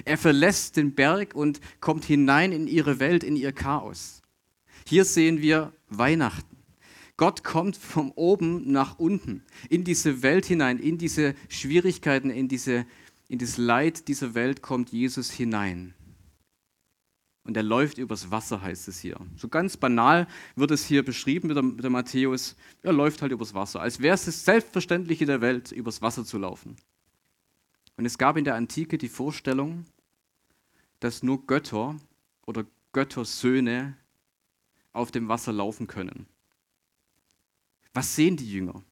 Er 0.03 0.17
verlässt 0.17 0.75
den 0.75 0.93
Berg 0.93 1.33
und 1.33 1.61
kommt 1.79 2.03
hinein 2.03 2.51
in 2.51 2.67
ihre 2.67 2.99
Welt, 2.99 3.23
in 3.23 3.37
ihr 3.37 3.53
Chaos. 3.53 4.21
Hier 4.85 5.05
sehen 5.05 5.41
wir 5.41 5.71
Weihnachten. 5.87 6.56
Gott 7.17 7.43
kommt 7.43 7.75
von 7.75 8.11
oben 8.11 8.71
nach 8.71 8.99
unten, 8.99 9.43
in 9.69 9.83
diese 9.83 10.21
Welt 10.21 10.45
hinein, 10.45 10.77
in 10.77 10.99
diese 10.99 11.33
Schwierigkeiten, 11.49 12.29
in, 12.29 12.47
diese, 12.47 12.85
in 13.27 13.39
das 13.39 13.57
Leid 13.57 14.07
dieser 14.07 14.35
Welt 14.35 14.61
kommt 14.61 14.91
Jesus 14.91 15.31
hinein. 15.31 15.95
Und 17.43 17.57
er 17.57 17.63
läuft 17.63 17.97
übers 17.97 18.29
Wasser, 18.29 18.61
heißt 18.61 18.87
es 18.87 18.99
hier. 18.99 19.17
So 19.35 19.47
ganz 19.47 19.77
banal 19.77 20.27
wird 20.55 20.69
es 20.69 20.85
hier 20.85 21.03
beschrieben 21.03 21.47
mit 21.47 21.57
der, 21.57 21.63
mit 21.63 21.83
der 21.83 21.89
Matthäus. 21.89 22.55
Er 22.83 22.93
läuft 22.93 23.21
halt 23.21 23.31
übers 23.31 23.53
Wasser, 23.53 23.81
als 23.81 23.99
wäre 23.99 24.13
es 24.13 24.25
das 24.25 24.45
Selbstverständliche 24.45 25.25
der 25.25 25.41
Welt, 25.41 25.71
übers 25.71 26.01
Wasser 26.01 26.23
zu 26.23 26.37
laufen. 26.37 26.75
Und 27.95 28.05
es 28.05 28.19
gab 28.19 28.37
in 28.37 28.43
der 28.43 28.55
Antike 28.55 28.99
die 28.99 29.09
Vorstellung, 29.09 29.85
dass 30.99 31.23
nur 31.23 31.47
Götter 31.47 31.95
oder 32.45 32.65
Göttersöhne 32.91 33.95
auf 34.91 35.09
dem 35.09 35.29
Wasser 35.29 35.53
laufen 35.53 35.87
können. 35.87 36.27
Was 37.97 38.15
sehen 38.15 38.37
die 38.37 38.51
Jünger? 38.51 38.83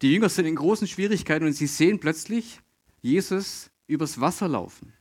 Die 0.00 0.10
Jünger 0.10 0.30
sind 0.30 0.46
in 0.46 0.56
großen 0.56 0.88
Schwierigkeiten 0.88 1.44
und 1.44 1.52
sie 1.52 1.66
sehen 1.66 2.00
plötzlich 2.00 2.62
Jesus 3.02 3.70
übers 3.86 4.18
Wasser 4.18 4.48
laufen. 4.48 4.94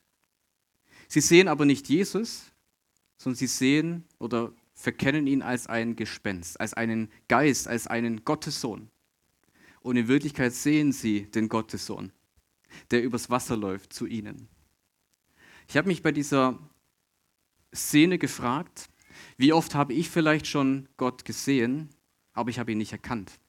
Sie 1.08 1.22
sehen 1.22 1.48
aber 1.48 1.63
nicht 1.63 1.88
Jesus, 1.88 2.52
sondern 3.18 3.38
sie 3.38 3.48
sehen 3.48 4.04
oder 4.20 4.52
verkennen 4.74 5.26
ihn 5.26 5.41
als 5.41 5.68
ein 5.68 5.96
Gespenst, 5.96 6.60
als 6.60 6.74
einen 6.74 7.10
Geist, 7.30 7.70
als 7.70 7.88
einen 7.88 8.26
Gottessohn. 8.26 8.89
Und 9.80 9.96
in 9.96 10.10
Wirklichkeit 10.10 10.54
sehen 10.54 10.91
sie 10.91 11.32
den 11.32 11.48
Gottessohn 11.48 12.12
der 12.91 13.04
übers 13.04 13.30
Wasser 13.30 13.56
läuft, 13.56 13.94
zu 13.94 14.06
ihnen. 14.06 14.50
Ich 15.70 15.78
habe 15.78 15.88
mich 15.88 16.04
bei 16.04 16.12
dieser 16.12 16.60
Szene 17.74 18.18
gefragt, 18.18 18.89
wie 19.38 19.54
oft 19.54 19.76
habe 19.76 19.94
ich 19.94 20.10
vielleicht 20.10 20.46
schon 20.46 20.89
Gott 20.98 21.24
gesehen, 21.24 21.88
aber 22.34 22.50
ich 22.50 22.60
habe 22.60 22.74
ihn 22.74 22.80
nicht 22.80 22.91
erkannt. 22.91 23.39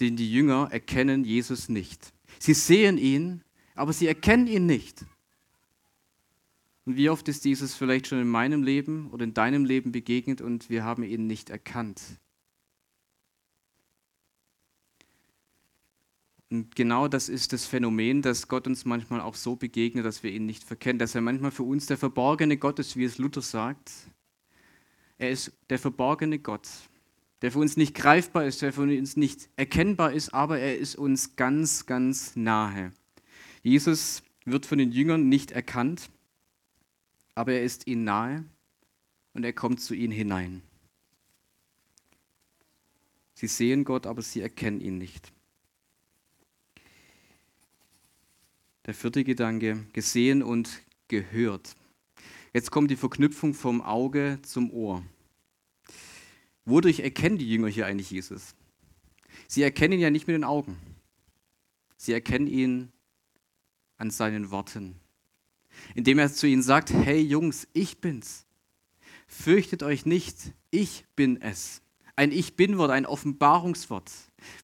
Denn 0.00 0.16
die 0.16 0.30
Jünger 0.30 0.68
erkennen 0.70 1.24
Jesus 1.24 1.68
nicht. 1.68 2.12
Sie 2.38 2.54
sehen 2.54 2.98
ihn, 2.98 3.42
aber 3.74 3.92
sie 3.92 4.06
erkennen 4.06 4.46
ihn 4.46 4.66
nicht. 4.66 5.04
Und 6.84 6.96
wie 6.96 7.08
oft 7.08 7.28
ist 7.28 7.44
dieses 7.44 7.74
vielleicht 7.74 8.08
schon 8.08 8.20
in 8.20 8.28
meinem 8.28 8.62
Leben 8.62 9.10
oder 9.10 9.24
in 9.24 9.34
deinem 9.34 9.64
Leben 9.64 9.92
begegnet 9.92 10.40
und 10.40 10.68
wir 10.68 10.84
haben 10.84 11.02
ihn 11.02 11.26
nicht 11.26 11.48
erkannt? 11.48 12.02
Und 16.50 16.76
genau 16.76 17.08
das 17.08 17.28
ist 17.28 17.52
das 17.52 17.66
Phänomen, 17.66 18.22
dass 18.22 18.48
Gott 18.48 18.66
uns 18.66 18.84
manchmal 18.84 19.20
auch 19.20 19.34
so 19.34 19.56
begegnet, 19.56 20.04
dass 20.04 20.22
wir 20.22 20.30
ihn 20.30 20.46
nicht 20.46 20.62
verkennen, 20.62 20.98
dass 20.98 21.14
er 21.14 21.20
manchmal 21.20 21.50
für 21.50 21.62
uns 21.64 21.86
der 21.86 21.96
verborgene 21.96 22.58
Gott 22.58 22.78
ist, 22.78 22.96
wie 22.96 23.04
es 23.04 23.18
Luther 23.18 23.42
sagt. 23.42 23.90
Er 25.18 25.30
ist 25.30 25.52
der 25.70 25.78
verborgene 25.78 26.38
Gott, 26.38 26.68
der 27.44 27.52
für 27.52 27.58
uns 27.58 27.76
nicht 27.76 27.94
greifbar 27.94 28.46
ist, 28.46 28.62
der 28.62 28.72
für 28.72 28.84
uns 28.84 29.18
nicht 29.18 29.50
erkennbar 29.56 30.14
ist, 30.14 30.32
aber 30.32 30.60
er 30.60 30.78
ist 30.78 30.96
uns 30.96 31.36
ganz, 31.36 31.84
ganz 31.84 32.36
nahe. 32.36 32.90
Jesus 33.62 34.22
wird 34.46 34.64
von 34.64 34.78
den 34.78 34.90
Jüngern 34.92 35.28
nicht 35.28 35.50
erkannt, 35.50 36.08
aber 37.34 37.52
er 37.52 37.62
ist 37.62 37.86
ihnen 37.86 38.04
nahe 38.04 38.44
und 39.34 39.44
er 39.44 39.52
kommt 39.52 39.82
zu 39.82 39.92
ihnen 39.92 40.14
hinein. 40.14 40.62
Sie 43.34 43.46
sehen 43.46 43.84
Gott, 43.84 44.06
aber 44.06 44.22
sie 44.22 44.40
erkennen 44.40 44.80
ihn 44.80 44.96
nicht. 44.96 45.30
Der 48.86 48.94
vierte 48.94 49.22
Gedanke, 49.22 49.84
gesehen 49.92 50.42
und 50.42 50.80
gehört. 51.08 51.76
Jetzt 52.54 52.70
kommt 52.70 52.90
die 52.90 52.96
Verknüpfung 52.96 53.52
vom 53.52 53.82
Auge 53.82 54.38
zum 54.40 54.70
Ohr. 54.70 55.04
Wodurch 56.64 57.00
erkennen 57.00 57.38
die 57.38 57.48
Jünger 57.48 57.68
hier 57.68 57.86
eigentlich 57.86 58.10
Jesus? 58.10 58.54
Sie 59.48 59.62
erkennen 59.62 59.94
ihn 59.94 60.00
ja 60.00 60.10
nicht 60.10 60.26
mit 60.26 60.34
den 60.34 60.44
Augen. 60.44 60.78
Sie 61.96 62.12
erkennen 62.12 62.46
ihn 62.46 62.92
an 63.96 64.10
seinen 64.10 64.50
Worten. 64.50 64.96
Indem 65.94 66.18
er 66.18 66.32
zu 66.32 66.46
ihnen 66.46 66.62
sagt, 66.62 66.92
hey 66.92 67.20
Jungs, 67.20 67.66
ich 67.72 68.00
bin's. 68.00 68.46
Fürchtet 69.26 69.82
euch 69.82 70.06
nicht, 70.06 70.52
ich 70.70 71.04
bin 71.16 71.40
es. 71.40 71.82
Ein 72.16 72.30
Ich 72.30 72.54
bin-Wort, 72.54 72.92
ein 72.92 73.06
Offenbarungswort. 73.06 74.10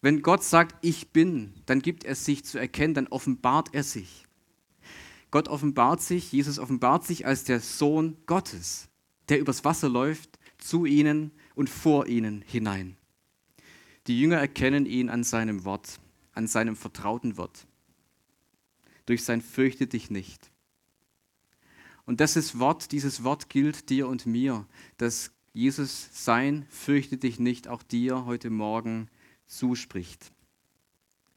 Wenn 0.03 0.23
Gott 0.23 0.45
sagt, 0.45 0.77
ich 0.85 1.11
bin, 1.11 1.55
dann 1.67 1.83
gibt 1.83 2.05
er 2.05 2.15
sich 2.15 2.45
zu 2.45 2.59
erkennen, 2.59 2.95
dann 2.95 3.09
offenbart 3.09 3.75
er 3.75 3.83
sich. 3.83 4.27
Gott 5.33 5.49
offenbart 5.49 6.01
sich, 6.01 6.31
Jesus 6.31 6.59
offenbart 6.61 7.05
sich 7.05 7.27
als 7.27 7.45
der 7.45 7.61
Sohn 7.61 8.17
Gottes, 8.27 8.89
der 9.29 9.41
übers 9.41 9.65
Wasser 9.65 9.89
läuft, 9.89 10.39
zu 10.59 10.85
ihnen 10.85 11.33
und 11.55 11.71
vor 11.71 12.07
ihnen 12.07 12.43
hinein. 12.47 12.97
Die 14.07 14.21
Jünger 14.21 14.39
erkennen 14.39 14.87
ihn 14.87 15.09
an 15.09 15.25
seinem 15.25 15.65
Wort, 15.65 16.01
an 16.33 16.47
seinem 16.47 16.77
vertrauten 16.77 17.37
Wort, 17.37 17.67
durch 19.07 19.25
sein 19.25 19.41
Fürchte 19.41 19.87
dich 19.87 20.11
nicht. 20.11 20.51
Und 22.07 22.21
das 22.21 22.59
Wort, 22.59 22.93
dieses 22.93 23.23
Wort 23.23 23.51
gilt 23.51 23.89
dir 23.89 24.09
und 24.09 24.27
mir, 24.27 24.67
dass 24.97 25.33
Jesus 25.53 26.09
sein 26.13 26.67
Fürchte 26.69 27.19
dich 27.19 27.39
nicht 27.39 27.69
auch 27.69 27.83
dir 27.83 28.25
heute 28.25 28.51
Morgen 28.51 29.09
zuspricht. 29.47 30.33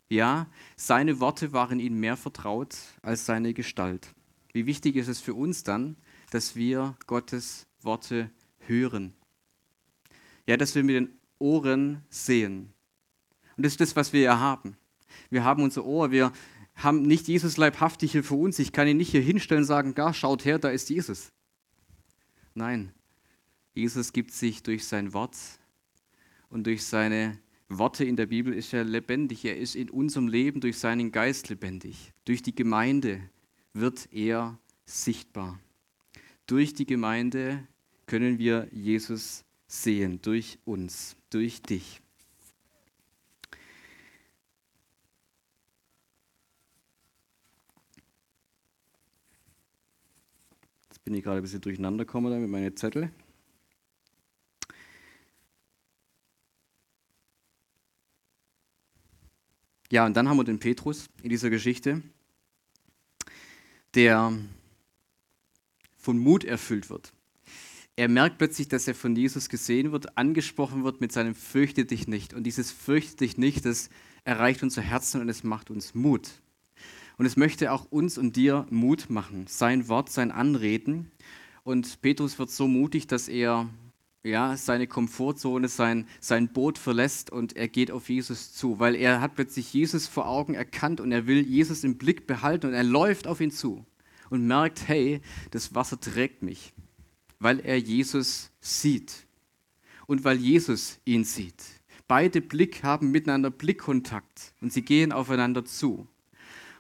Ja, 0.10 0.48
seine 0.76 1.20
Worte 1.20 1.54
waren 1.54 1.80
ihm 1.80 2.00
mehr 2.00 2.18
vertraut 2.18 2.76
als 3.02 3.26
seine 3.26 3.54
Gestalt. 3.54 4.14
Wie 4.52 4.68
wichtig 4.68 4.96
ist 4.96 5.08
es 5.08 5.20
für 5.20 5.34
uns 5.34 5.64
dann, 5.64 5.98
dass 6.30 6.56
wir 6.56 6.96
Gottes 7.08 7.66
Worte 7.82 8.30
hören? 8.60 9.14
Ja, 10.48 10.58
dass 10.58 10.76
wir 10.76 10.84
mit 10.84 10.96
den 10.96 11.10
Ohren 11.40 12.04
sehen. 12.10 12.74
Und 13.56 13.66
das 13.66 13.74
ist 13.74 13.82
das, 13.82 13.96
was 13.96 14.14
wir 14.14 14.22
ja 14.22 14.40
haben. 14.40 14.78
Wir 15.30 15.44
haben 15.44 15.64
unser 15.64 15.86
Ohr, 15.86 16.12
wir 16.12 16.32
haben 16.76 17.04
nicht 17.04 17.28
Jesus 17.28 17.58
leibhaftig 17.58 18.12
hier 18.14 18.24
für 18.24 18.36
uns. 18.36 18.60
Ich 18.60 18.72
kann 18.72 18.88
ihn 18.88 18.98
nicht 18.98 19.12
hier 19.12 19.22
hinstellen 19.22 19.64
und 19.64 19.68
sagen, 19.68 19.94
gar 19.94 20.14
schaut 20.14 20.46
her, 20.46 20.60
da 20.60 20.70
ist 20.70 20.90
Jesus. 20.90 21.32
Nein, 22.56 22.92
Jesus 23.74 24.14
gibt 24.14 24.32
sich 24.32 24.64
durch 24.64 24.86
sein 24.86 25.14
Wort 25.14 25.36
und 26.50 26.66
durch 26.66 26.84
seine 26.84 27.40
Worte 27.70 28.06
in 28.06 28.16
der 28.16 28.28
Bibel 28.28 28.54
ist 28.54 28.74
er 28.74 28.84
lebendig. 28.84 29.46
Er 29.46 29.58
ist 29.58 29.76
in 29.76 29.90
unserem 29.90 30.28
Leben 30.28 30.62
durch 30.62 30.78
seinen 30.78 31.12
Geist 31.12 31.50
lebendig. 31.50 32.14
Durch 32.26 32.42
die 32.42 32.54
Gemeinde 32.54 33.22
wird 33.74 34.12
er 34.12 34.60
sichtbar. 34.86 35.60
Durch 36.46 36.74
die 36.74 36.86
Gemeinde 36.86 37.68
können 38.06 38.38
wir 38.38 38.68
Jesus 38.72 39.46
sehen, 39.74 40.22
durch 40.22 40.60
uns, 40.66 41.16
durch 41.30 41.62
dich. 41.62 42.00
Jetzt 50.90 51.04
bin 51.04 51.16
ich 51.16 51.24
gerade 51.24 51.38
ein 51.38 51.44
bisschen 51.44 51.62
durcheinander 51.62 52.06
gekommen 52.06 52.40
mit 52.40 52.50
meinen 52.50 52.78
Zettel. 52.78 53.12
Ja, 59.92 60.06
und 60.06 60.16
dann 60.16 60.30
haben 60.30 60.38
wir 60.38 60.44
den 60.44 60.60
Petrus 60.60 61.10
in 61.24 61.30
dieser 61.30 61.50
Geschichte, 61.50 62.02
der 63.96 64.34
von 65.98 66.18
Mut 66.18 66.44
erfüllt 66.44 66.90
wird. 66.90 67.14
Er 67.96 68.10
merkt 68.10 68.40
plötzlich, 68.40 68.68
dass 68.68 68.88
er 68.88 68.96
von 68.96 69.16
Jesus 69.16 69.50
gesehen 69.50 69.92
wird, 69.92 70.18
angesprochen 70.18 70.84
wird 70.84 71.00
mit 71.00 71.12
seinem 71.12 71.36
Fürchte 71.36 71.86
dich 71.86 72.08
nicht. 72.08 72.34
Und 72.34 72.44
dieses 72.44 72.72
Fürchte 72.72 73.18
dich 73.18 73.38
nicht, 73.38 73.66
das 73.66 73.90
erreicht 74.24 74.64
unser 74.64 74.82
Herzen 74.82 75.22
und 75.22 75.30
es 75.30 75.44
macht 75.44 75.70
uns 75.70 75.94
Mut. 75.94 76.42
Und 77.18 77.28
es 77.28 77.38
möchte 77.38 77.72
auch 77.72 77.86
uns 77.92 78.18
und 78.18 78.36
dir 78.36 78.66
Mut 78.72 79.12
machen. 79.12 79.46
Sein 79.48 79.88
Wort, 79.88 80.10
sein 80.10 80.32
Anreden. 80.32 81.12
Und 81.64 82.02
Petrus 82.02 82.40
wird 82.40 82.50
so 82.50 82.68
mutig, 82.68 83.06
dass 83.06 83.28
er 83.28 83.70
ja, 84.24 84.56
seine 84.58 84.88
Komfortzone, 84.88 85.68
sein, 85.68 86.08
sein 86.20 86.48
Boot 86.48 86.78
verlässt 86.78 87.30
und 87.30 87.56
er 87.56 87.68
geht 87.68 87.92
auf 87.92 88.10
Jesus 88.10 88.54
zu, 88.54 88.80
weil 88.80 88.96
er 88.96 89.20
hat 89.20 89.36
plötzlich 89.36 89.74
Jesus 89.74 90.08
vor 90.08 90.28
Augen 90.28 90.54
erkannt 90.54 91.02
und 91.02 91.12
er 91.12 91.28
will 91.28 91.46
Jesus 91.46 91.84
im 91.84 91.98
Blick 91.98 92.26
behalten 92.26 92.68
und 92.68 92.74
er 92.74 92.86
läuft 92.86 93.28
auf 93.28 93.42
ihn 93.42 93.52
zu 93.52 93.86
und 94.30 94.48
merkt, 94.48 94.88
hey, 94.88 95.22
das 95.52 95.76
Wasser 95.76 96.00
trägt 96.00 96.42
mich, 96.42 96.74
weil 97.44 97.60
er 97.60 97.78
Jesus 97.78 98.52
sieht 98.62 99.28
und 100.08 100.24
weil 100.24 100.38
Jesus 100.38 101.00
ihn 101.06 101.26
sieht. 101.26 101.62
Beide 102.08 102.42
Blick 102.42 102.84
haben 102.84 103.12
miteinander 103.12 103.52
Blickkontakt 103.52 104.54
und 104.62 104.72
sie 104.72 104.82
gehen 104.82 105.12
aufeinander 105.12 105.66
zu. 105.66 106.08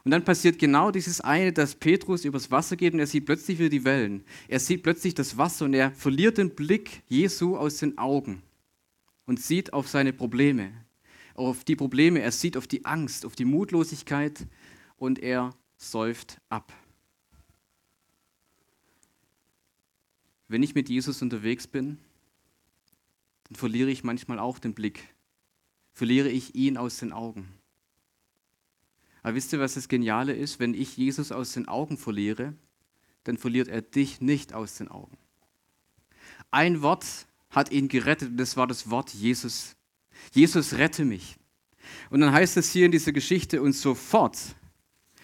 Und 0.05 0.11
dann 0.11 0.23
passiert 0.23 0.59
genau 0.59 0.91
dieses 0.91 1.21
eine, 1.21 1.53
dass 1.53 1.75
Petrus 1.75 2.25
übers 2.25 2.51
Wasser 2.51 2.75
geht 2.75 2.93
und 2.93 2.99
er 2.99 3.07
sieht 3.07 3.25
plötzlich 3.25 3.59
wieder 3.59 3.69
die 3.69 3.85
Wellen. 3.85 4.23
Er 4.47 4.59
sieht 4.59 4.83
plötzlich 4.83 5.13
das 5.13 5.37
Wasser 5.37 5.65
und 5.65 5.73
er 5.73 5.91
verliert 5.91 6.37
den 6.37 6.55
Blick 6.55 7.03
Jesu 7.07 7.57
aus 7.57 7.77
den 7.77 7.97
Augen 7.97 8.41
und 9.25 9.41
sieht 9.41 9.71
auf 9.73 9.87
seine 9.87 10.11
Probleme, 10.11 10.71
auf 11.35 11.63
die 11.63 11.75
Probleme, 11.75 12.21
er 12.21 12.31
sieht 12.31 12.57
auf 12.57 12.67
die 12.67 12.85
Angst, 12.85 13.25
auf 13.25 13.35
die 13.35 13.45
Mutlosigkeit 13.45 14.45
und 14.97 15.19
er 15.19 15.53
säuft 15.77 16.39
ab. 16.49 16.73
Wenn 20.47 20.63
ich 20.63 20.75
mit 20.75 20.89
Jesus 20.89 21.21
unterwegs 21.21 21.67
bin, 21.67 21.97
dann 23.45 23.55
verliere 23.55 23.89
ich 23.89 24.03
manchmal 24.03 24.39
auch 24.39 24.59
den 24.59 24.73
Blick, 24.73 25.13
verliere 25.93 26.29
ich 26.29 26.55
ihn 26.55 26.77
aus 26.77 26.97
den 26.97 27.11
Augen. 27.11 27.47
Aber 29.21 29.35
wisst 29.35 29.53
ihr, 29.53 29.59
was 29.59 29.75
das 29.75 29.87
Geniale 29.87 30.33
ist? 30.33 30.59
Wenn 30.59 30.73
ich 30.73 30.97
Jesus 30.97 31.31
aus 31.31 31.53
den 31.53 31.67
Augen 31.67 31.97
verliere, 31.97 32.53
dann 33.23 33.37
verliert 33.37 33.69
er 33.69 33.81
dich 33.81 34.19
nicht 34.19 34.53
aus 34.53 34.75
den 34.75 34.89
Augen. 34.89 35.17
Ein 36.51 36.81
Wort 36.81 37.05
hat 37.49 37.71
ihn 37.71 37.87
gerettet 37.87 38.31
und 38.31 38.37
das 38.37 38.57
war 38.57 38.67
das 38.67 38.89
Wort 38.89 39.13
Jesus. 39.13 39.75
Jesus 40.33 40.73
rette 40.73 41.05
mich. 41.05 41.37
Und 42.09 42.19
dann 42.21 42.33
heißt 42.33 42.57
es 42.57 42.71
hier 42.71 42.85
in 42.85 42.91
dieser 42.91 43.11
Geschichte, 43.11 43.61
und 43.61 43.73
sofort, 43.73 44.37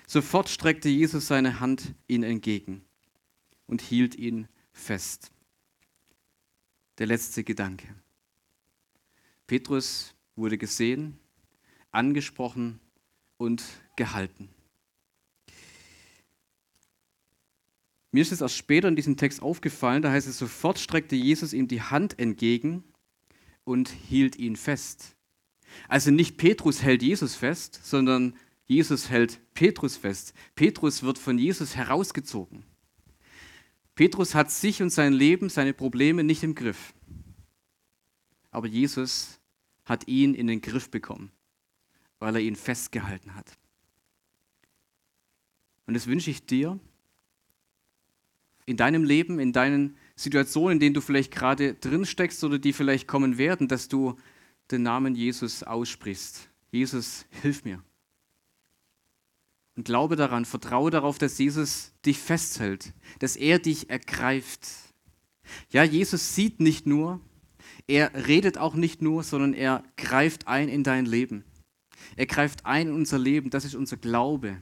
sofort 0.07 0.49
streckte 0.49 0.89
Jesus 0.89 1.27
seine 1.27 1.59
Hand 1.59 1.93
ihm 2.07 2.23
entgegen 2.23 2.83
und 3.67 3.81
hielt 3.81 4.15
ihn 4.15 4.47
fest. 4.71 5.31
Der 6.97 7.07
letzte 7.07 7.43
Gedanke. 7.43 7.87
Petrus 9.47 10.13
wurde 10.35 10.57
gesehen, 10.57 11.17
angesprochen 11.91 12.79
und 13.37 13.63
gehalten. 13.95 14.49
Mir 18.11 18.21
ist 18.21 18.31
es 18.31 18.41
erst 18.41 18.57
später 18.57 18.87
in 18.87 18.95
diesem 18.95 19.17
Text 19.17 19.41
aufgefallen, 19.41 20.01
da 20.01 20.11
heißt 20.11 20.27
es, 20.27 20.39
sofort 20.39 20.79
streckte 20.79 21.15
Jesus 21.15 21.53
ihm 21.53 21.67
die 21.67 21.81
Hand 21.81 22.17
entgegen 22.17 22.83
und 23.63 23.89
hielt 23.89 24.35
ihn 24.37 24.55
fest. 24.55 25.15
Also 25.87 26.09
nicht 26.09 26.37
Petrus 26.37 26.81
hält 26.81 27.03
Jesus 27.03 27.35
fest, 27.35 27.79
sondern 27.83 28.35
Jesus 28.65 29.09
hält 29.09 29.39
Petrus 29.53 29.97
fest. 29.97 30.33
Petrus 30.55 31.03
wird 31.03 31.17
von 31.17 31.37
Jesus 31.37 31.75
herausgezogen. 31.75 32.63
Petrus 33.99 34.33
hat 34.33 34.49
sich 34.49 34.81
und 34.81 34.91
sein 34.91 35.11
Leben, 35.11 35.49
seine 35.49 35.73
Probleme 35.73 36.23
nicht 36.23 36.41
im 36.43 36.55
Griff. 36.55 36.93
Aber 38.49 38.65
Jesus 38.65 39.41
hat 39.83 40.07
ihn 40.07 40.33
in 40.35 40.47
den 40.47 40.61
Griff 40.61 40.89
bekommen, 40.89 41.33
weil 42.17 42.33
er 42.33 42.41
ihn 42.41 42.55
festgehalten 42.55 43.35
hat. 43.35 43.57
Und 45.85 45.95
das 45.95 46.07
wünsche 46.07 46.31
ich 46.31 46.45
dir 46.45 46.79
in 48.65 48.77
deinem 48.77 49.03
Leben, 49.03 49.37
in 49.37 49.51
deinen 49.51 49.97
Situationen, 50.15 50.77
in 50.77 50.79
denen 50.79 50.93
du 50.93 51.01
vielleicht 51.01 51.33
gerade 51.33 51.73
drin 51.73 52.05
steckst 52.05 52.41
oder 52.45 52.57
die 52.57 52.71
vielleicht 52.71 53.05
kommen 53.05 53.37
werden, 53.37 53.67
dass 53.67 53.89
du 53.89 54.15
den 54.71 54.83
Namen 54.83 55.13
Jesus 55.13 55.61
aussprichst. 55.61 56.47
Jesus, 56.71 57.25
hilf 57.41 57.65
mir. 57.65 57.83
Und 59.79 59.85
glaube 59.85 60.17
daran, 60.17 60.43
vertraue 60.43 60.91
darauf, 60.91 61.19
dass 61.19 61.37
Jesus 61.37 61.93
dich 62.05 62.19
festhält, 62.19 62.91
dass 63.19 63.37
er 63.37 63.59
dich 63.59 63.89
ergreift. 63.89 64.67
Ja, 65.69 65.85
Jesus 65.85 66.35
sieht 66.35 66.59
nicht 66.59 66.85
nur, 66.85 67.21
er 67.87 68.27
redet 68.27 68.57
auch 68.57 68.75
nicht 68.75 69.01
nur, 69.01 69.23
sondern 69.23 69.53
er 69.53 69.85
greift 69.95 70.49
ein 70.49 70.67
in 70.67 70.83
dein 70.83 71.05
Leben. 71.05 71.45
Er 72.17 72.25
greift 72.25 72.65
ein 72.65 72.87
in 72.87 72.93
unser 72.93 73.17
Leben, 73.17 73.51
das 73.51 73.63
ist 73.63 73.73
unser 73.73 73.95
Glaube. 73.95 74.61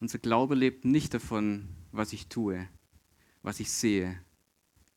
Unser 0.00 0.18
Glaube 0.18 0.56
lebt 0.56 0.84
nicht 0.84 1.14
davon, 1.14 1.68
was 1.92 2.12
ich 2.12 2.26
tue, 2.26 2.66
was 3.42 3.60
ich 3.60 3.70
sehe, 3.70 4.18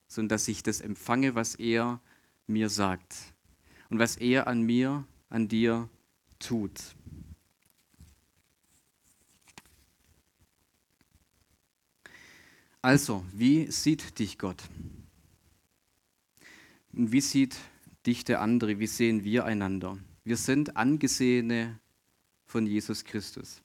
sondern 0.08 0.30
dass 0.30 0.48
ich 0.48 0.64
das 0.64 0.82
empfange, 0.82 1.36
was 1.36 1.54
er 1.54 2.02
mir 2.48 2.70
sagt 2.70 3.16
und 3.92 4.00
was 4.00 4.18
er 4.18 4.48
an 4.48 4.64
mir, 4.64 5.06
an 5.30 5.48
dir 5.48 5.88
tut. 6.40 6.96
Also, 12.84 13.26
wie 13.34 13.72
sieht 13.72 14.20
dich 14.20 14.38
Gott? 14.38 14.62
Und 16.92 17.12
wie 17.12 17.22
sieht 17.22 17.58
dich 18.06 18.24
der 18.24 18.42
andere? 18.42 18.78
Wie 18.78 18.86
sehen 18.86 19.24
wir 19.24 19.46
einander? 19.46 19.98
Wir 20.24 20.38
sind 20.38 20.78
Angesehene 20.78 21.80
von 22.46 22.68
Jesus 22.68 23.04
Christus. 23.04 23.64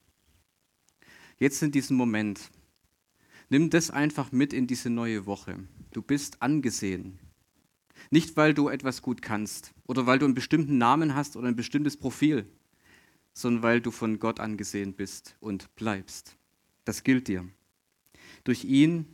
Jetzt 1.39 1.63
in 1.63 1.71
diesem 1.71 1.99
Moment, 1.99 2.51
Nimm 3.51 3.71
das 3.71 3.91
einfach 3.91 4.31
mit 4.31 4.53
in 4.53 4.67
diese 4.67 4.91
neue 4.91 5.25
Woche. 5.25 5.59
Du 5.93 6.03
bist 6.03 6.43
angesehen. 6.43 7.19
Nicht, 8.11 8.37
weil 8.37 8.53
du 8.53 8.69
etwas 8.69 9.01
gut 9.01 9.23
kannst 9.23 9.73
oder 9.87 10.07
weil 10.07 10.19
du 10.19 10.27
einen 10.27 10.35
bestimmten 10.35 10.77
Namen 10.77 11.15
hast 11.15 11.35
oder 11.35 11.49
ein 11.49 11.57
bestimmtes 11.57 11.97
Profil, 11.97 12.47
sondern 13.33 13.63
weil 13.63 13.81
du 13.81 13.91
von 13.91 14.19
Gott 14.19 14.39
angesehen 14.39 14.93
bist 14.93 15.37
und 15.41 15.75
bleibst. 15.77 16.37
Das 16.85 17.03
gilt 17.03 17.29
dir. 17.29 17.49
Durch 18.49 18.65
ihn 18.65 19.05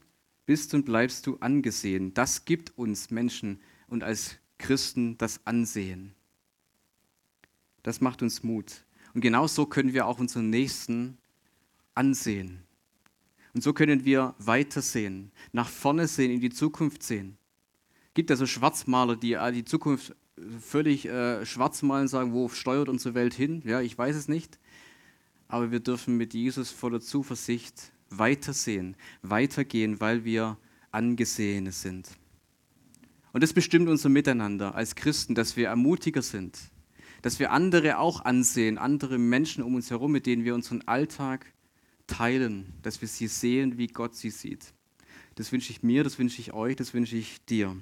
bist 0.46 0.74
und 0.74 0.84
bleibst 0.84 1.26
du 1.26 1.38
angesehen. 1.38 2.14
Das 2.14 2.44
gibt 2.44 2.78
uns 2.78 3.10
Menschen 3.10 3.58
und 3.88 4.04
als 4.04 4.36
Christen 4.58 5.18
das 5.18 5.44
Ansehen. 5.44 6.14
Das 7.82 8.00
macht 8.00 8.22
uns 8.22 8.44
Mut. 8.44 8.84
Und 9.12 9.22
genau 9.22 9.48
so 9.48 9.66
können 9.66 9.92
wir 9.92 10.06
auch 10.06 10.20
unseren 10.20 10.50
Nächsten 10.50 11.18
ansehen. 11.96 12.62
Und 13.54 13.64
so 13.64 13.72
können 13.72 14.04
wir 14.04 14.36
weitersehen, 14.38 15.32
nach 15.50 15.68
vorne 15.68 16.06
sehen, 16.06 16.30
in 16.30 16.40
die 16.40 16.50
Zukunft 16.50 17.02
sehen. 17.02 17.36
Es 18.10 18.14
gibt 18.14 18.30
ja 18.30 18.36
so 18.36 18.46
Schwarzmaler, 18.46 19.16
die 19.16 19.32
äh, 19.32 19.50
die 19.50 19.64
Zukunft 19.64 20.14
völlig 20.60 21.06
äh, 21.06 21.44
schwarz 21.44 21.82
malen, 21.82 22.06
sagen, 22.06 22.34
wo 22.34 22.48
steuert 22.48 22.88
unsere 22.88 23.16
Welt 23.16 23.34
hin? 23.34 23.62
Ja, 23.64 23.80
ich 23.80 23.98
weiß 23.98 24.14
es 24.14 24.28
nicht. 24.28 24.60
Aber 25.48 25.72
wir 25.72 25.80
dürfen 25.80 26.16
mit 26.16 26.34
Jesus 26.34 26.70
voller 26.70 27.00
Zuversicht 27.00 27.90
weitersehen, 28.18 28.96
weitergehen, 29.22 30.00
weil 30.00 30.24
wir 30.24 30.58
Angesehene 30.90 31.72
sind. 31.72 32.08
Und 33.32 33.42
das 33.42 33.52
bestimmt 33.52 33.88
unser 33.88 34.08
Miteinander 34.08 34.74
als 34.76 34.94
Christen, 34.94 35.34
dass 35.34 35.56
wir 35.56 35.66
ermutiger 35.66 36.22
sind, 36.22 36.58
dass 37.22 37.40
wir 37.40 37.50
andere 37.50 37.98
auch 37.98 38.24
ansehen, 38.24 38.78
andere 38.78 39.18
Menschen 39.18 39.64
um 39.64 39.74
uns 39.74 39.90
herum, 39.90 40.12
mit 40.12 40.26
denen 40.26 40.44
wir 40.44 40.54
unseren 40.54 40.82
Alltag 40.82 41.52
teilen, 42.06 42.72
dass 42.82 43.00
wir 43.00 43.08
sie 43.08 43.26
sehen, 43.26 43.76
wie 43.76 43.88
Gott 43.88 44.14
sie 44.14 44.30
sieht. 44.30 44.72
Das 45.34 45.50
wünsche 45.50 45.72
ich 45.72 45.82
mir, 45.82 46.04
das 46.04 46.18
wünsche 46.18 46.40
ich 46.40 46.52
euch, 46.52 46.76
das 46.76 46.94
wünsche 46.94 47.16
ich 47.16 47.44
dir. 47.44 47.76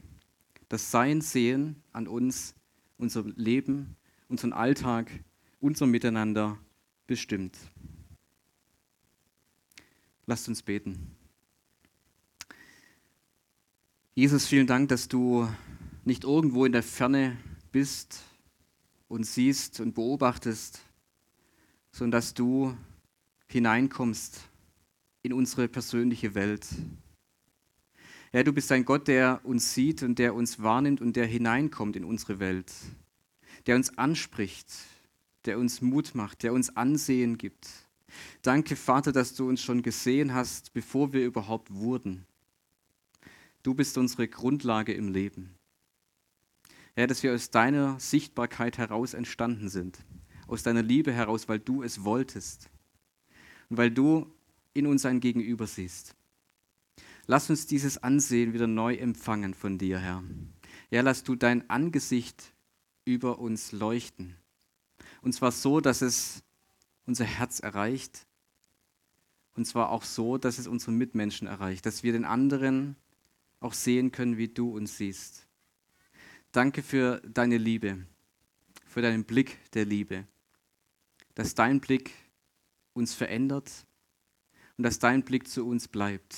Das 0.70 0.90
Sein 0.90 1.20
sehen 1.20 1.82
an 1.92 2.08
uns, 2.08 2.54
unser 2.96 3.24
Leben, 3.36 3.96
unseren 4.28 4.54
Alltag, 4.54 5.10
unser 5.60 5.86
Miteinander 5.86 6.58
bestimmt. 7.06 7.58
Lasst 10.32 10.48
uns 10.48 10.62
beten. 10.62 11.14
Jesus, 14.14 14.46
vielen 14.46 14.66
Dank, 14.66 14.88
dass 14.88 15.06
du 15.06 15.46
nicht 16.06 16.24
irgendwo 16.24 16.64
in 16.64 16.72
der 16.72 16.82
Ferne 16.82 17.36
bist 17.70 18.22
und 19.08 19.24
siehst 19.24 19.80
und 19.80 19.94
beobachtest, 19.94 20.80
sondern 21.90 22.12
dass 22.12 22.32
du 22.32 22.74
hineinkommst 23.48 24.48
in 25.20 25.34
unsere 25.34 25.68
persönliche 25.68 26.34
Welt. 26.34 26.66
Ja, 28.32 28.42
du 28.42 28.54
bist 28.54 28.72
ein 28.72 28.86
Gott, 28.86 29.08
der 29.08 29.42
uns 29.44 29.74
sieht 29.74 30.02
und 30.02 30.18
der 30.18 30.34
uns 30.34 30.62
wahrnimmt 30.62 31.02
und 31.02 31.14
der 31.14 31.26
hineinkommt 31.26 31.94
in 31.94 32.04
unsere 32.04 32.38
Welt, 32.38 32.72
der 33.66 33.76
uns 33.76 33.98
anspricht, 33.98 34.72
der 35.44 35.58
uns 35.58 35.82
Mut 35.82 36.14
macht, 36.14 36.42
der 36.42 36.54
uns 36.54 36.74
Ansehen 36.74 37.36
gibt. 37.36 37.68
Danke, 38.42 38.76
Vater, 38.76 39.12
dass 39.12 39.34
du 39.34 39.48
uns 39.48 39.62
schon 39.62 39.82
gesehen 39.82 40.34
hast, 40.34 40.72
bevor 40.72 41.12
wir 41.12 41.24
überhaupt 41.24 41.72
wurden. 41.72 42.26
Du 43.62 43.74
bist 43.74 43.96
unsere 43.98 44.28
Grundlage 44.28 44.92
im 44.92 45.08
Leben. 45.08 45.54
Ja, 46.96 47.06
dass 47.06 47.22
wir 47.22 47.32
aus 47.32 47.50
deiner 47.50 47.98
Sichtbarkeit 48.00 48.76
heraus 48.76 49.14
entstanden 49.14 49.68
sind, 49.68 49.98
aus 50.46 50.62
deiner 50.62 50.82
Liebe 50.82 51.12
heraus, 51.12 51.48
weil 51.48 51.58
du 51.58 51.82
es 51.82 52.04
wolltest 52.04 52.68
und 53.70 53.78
weil 53.78 53.90
du 53.90 54.26
in 54.74 54.86
uns 54.86 55.06
ein 55.06 55.20
Gegenüber 55.20 55.66
siehst. 55.66 56.14
Lass 57.26 57.48
uns 57.48 57.66
dieses 57.66 58.02
Ansehen 58.02 58.52
wieder 58.52 58.66
neu 58.66 58.94
empfangen 58.94 59.54
von 59.54 59.78
dir, 59.78 59.98
Herr. 59.98 60.22
Ja, 60.90 61.00
lass 61.02 61.22
du 61.22 61.36
dein 61.36 61.70
Angesicht 61.70 62.52
über 63.04 63.38
uns 63.38 63.72
leuchten. 63.72 64.36
Und 65.22 65.32
zwar 65.32 65.52
so, 65.52 65.80
dass 65.80 66.02
es 66.02 66.42
unser 67.06 67.24
Herz 67.24 67.60
erreicht. 67.60 68.26
Und 69.54 69.66
zwar 69.66 69.90
auch 69.90 70.04
so, 70.04 70.38
dass 70.38 70.58
es 70.58 70.66
unsere 70.66 70.92
Mitmenschen 70.92 71.46
erreicht, 71.46 71.84
dass 71.84 72.02
wir 72.02 72.12
den 72.12 72.24
anderen 72.24 72.96
auch 73.60 73.74
sehen 73.74 74.12
können, 74.12 74.38
wie 74.38 74.48
du 74.48 74.74
uns 74.74 74.96
siehst. 74.96 75.46
Danke 76.52 76.82
für 76.82 77.20
deine 77.20 77.58
Liebe, 77.58 78.06
für 78.86 79.02
deinen 79.02 79.24
Blick 79.24 79.58
der 79.72 79.84
Liebe, 79.84 80.26
dass 81.34 81.54
dein 81.54 81.80
Blick 81.80 82.12
uns 82.92 83.14
verändert 83.14 83.70
und 84.76 84.84
dass 84.84 84.98
dein 84.98 85.22
Blick 85.22 85.48
zu 85.48 85.66
uns 85.66 85.88
bleibt, 85.88 86.36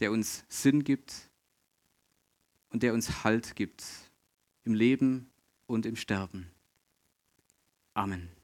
der 0.00 0.10
uns 0.10 0.44
Sinn 0.48 0.84
gibt 0.84 1.30
und 2.70 2.82
der 2.82 2.94
uns 2.94 3.24
Halt 3.24 3.56
gibt 3.56 3.84
im 4.64 4.74
Leben 4.74 5.30
und 5.66 5.86
im 5.86 5.96
Sterben. 5.96 6.50
Amen. 7.98 8.37